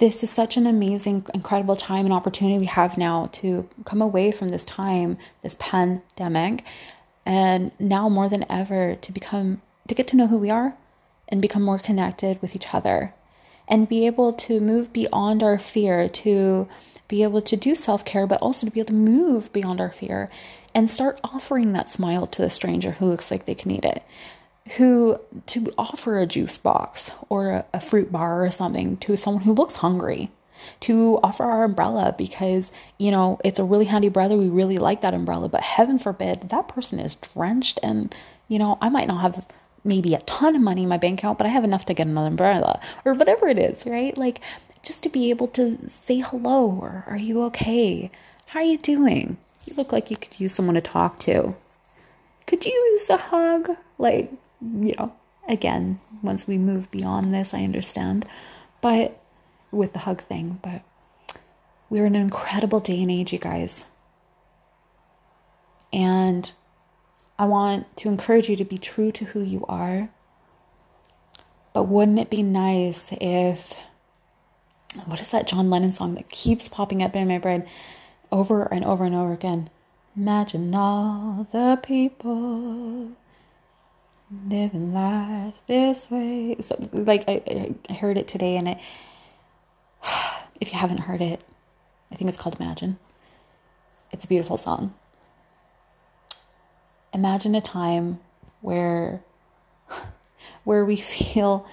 [0.00, 4.32] this is such an amazing, incredible time and opportunity we have now to come away
[4.32, 6.64] from this time, this pandemic,
[7.24, 10.74] and now more than ever to become to get to know who we are
[11.28, 13.14] and become more connected with each other
[13.68, 16.66] and be able to move beyond our fear, to
[17.06, 19.92] be able to do self care, but also to be able to move beyond our
[19.92, 20.28] fear
[20.78, 24.00] and start offering that smile to the stranger who looks like they can eat it.
[24.76, 29.42] Who to offer a juice box or a, a fruit bar or something to someone
[29.42, 30.30] who looks hungry
[30.82, 35.00] to offer our umbrella because, you know, it's a really handy brother We really like
[35.00, 38.14] that umbrella, but heaven forbid that person is drenched and,
[38.46, 39.44] you know, I might not have
[39.82, 42.06] maybe a ton of money in my bank account, but I have enough to get
[42.06, 44.16] another umbrella or whatever it is, right?
[44.16, 44.40] Like
[44.84, 48.12] just to be able to say hello or are you okay?
[48.46, 49.38] How are you doing?
[49.68, 51.54] You look like you could use someone to talk to.
[52.46, 53.68] Could you use a hug?
[53.98, 55.12] Like, you know,
[55.46, 58.26] again, once we move beyond this, I understand.
[58.80, 59.20] But
[59.70, 60.80] with the hug thing, but
[61.90, 63.84] we're in an incredible day and age, you guys.
[65.92, 66.50] And
[67.38, 70.08] I want to encourage you to be true to who you are.
[71.74, 73.74] But wouldn't it be nice if,
[75.04, 77.68] what is that John Lennon song that keeps popping up in my brain
[78.30, 79.70] over and over and over again?
[80.16, 83.12] Imagine all the people
[84.48, 86.56] living life this way.
[86.60, 88.78] So, like, I, I heard it today, and it,
[90.60, 91.40] if you haven't heard it,
[92.10, 92.98] I think it's called Imagine.
[94.12, 94.94] It's a beautiful song
[97.12, 98.20] imagine a time
[98.60, 99.22] where
[100.64, 101.66] where we feel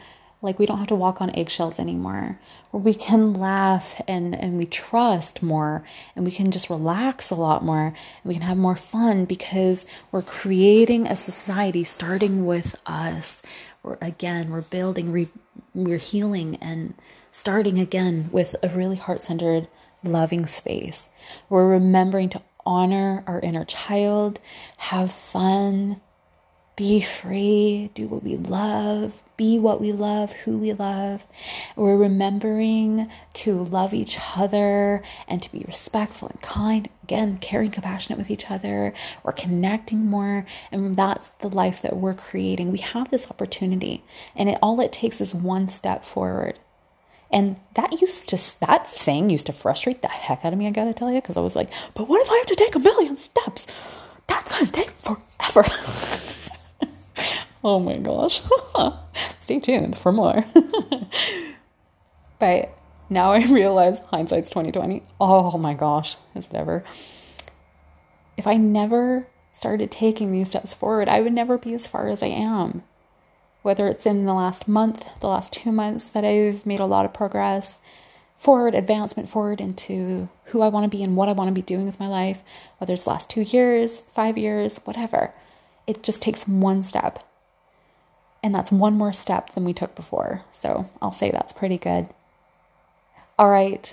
[0.46, 2.40] like we don't have to walk on eggshells anymore.
[2.72, 5.84] Where we can laugh and and we trust more
[6.16, 9.86] and we can just relax a lot more and we can have more fun because
[10.12, 13.42] we're creating a society starting with us.
[13.84, 15.30] We're again we're building re,
[15.74, 16.94] we're healing and
[17.32, 19.68] starting again with a really heart-centered
[20.04, 21.10] loving space.
[21.50, 24.40] We're remembering to honor our inner child,
[24.78, 26.02] have fun,
[26.76, 31.26] be free, do what we love, be what we love, who we love.
[31.76, 36.90] We're remembering to love each other and to be respectful and kind.
[37.04, 38.94] Again, caring, compassionate with each other.
[39.24, 40.46] We're connecting more.
[40.72, 42.72] And that's the life that we're creating.
[42.72, 44.04] We have this opportunity,
[44.36, 46.60] and it, all it takes is one step forward.
[47.32, 50.72] And that used to, that saying used to frustrate the heck out of me, I
[50.72, 52.80] gotta tell you, because I was like, but what if I have to take a
[52.80, 53.66] million steps?
[54.28, 55.64] That's gonna take forever.
[57.66, 58.42] oh my gosh.
[59.40, 60.46] Stay tuned for more.
[62.40, 62.78] but
[63.10, 65.04] now I realize hindsight's 2020.
[65.20, 66.86] Oh my gosh, is it ever?
[68.38, 72.24] If I never started taking these steps forward, I would never be as far as
[72.24, 72.84] I am
[73.66, 77.04] whether it's in the last month, the last two months that I've made a lot
[77.04, 77.82] of progress
[78.38, 81.64] forward, advancement forward into who I want to be and what I want to be
[81.64, 82.44] doing with my life,
[82.78, 85.34] whether it's last two years, five years, whatever.
[85.88, 87.24] It just takes one step.
[88.46, 90.44] And that's one more step than we took before.
[90.52, 92.10] So I'll say that's pretty good.
[93.40, 93.92] All right.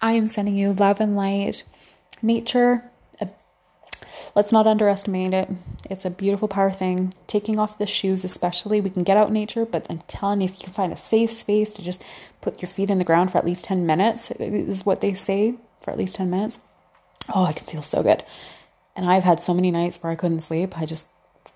[0.00, 1.62] I am sending you love and light.
[2.20, 2.82] Nature,
[3.20, 3.26] uh,
[4.34, 5.50] let's not underestimate it.
[5.88, 7.14] It's a beautiful power thing.
[7.28, 10.46] Taking off the shoes, especially, we can get out in nature, but I'm telling you,
[10.46, 12.02] if you can find a safe space to just
[12.40, 15.54] put your feet in the ground for at least 10 minutes, is what they say
[15.80, 16.58] for at least 10 minutes.
[17.32, 18.24] Oh, I can feel so good.
[18.96, 20.76] And I've had so many nights where I couldn't sleep.
[20.76, 21.06] I just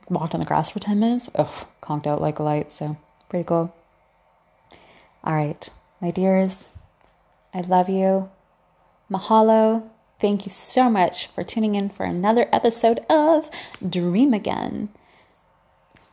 [0.08, 1.30] walked on the grass for 10 minutes.
[1.34, 2.70] Oh, conked out like a light.
[2.70, 2.96] So,
[3.28, 3.74] pretty cool.
[5.24, 5.68] All right,
[6.00, 6.64] my dears,
[7.52, 8.30] I love you.
[9.10, 9.88] Mahalo.
[10.18, 13.50] Thank you so much for tuning in for another episode of
[13.86, 14.88] Dream Again.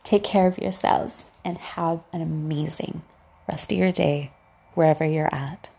[0.02, 3.02] Take care of yourselves and have an amazing
[3.48, 4.30] rest of your day
[4.74, 5.70] wherever you're at.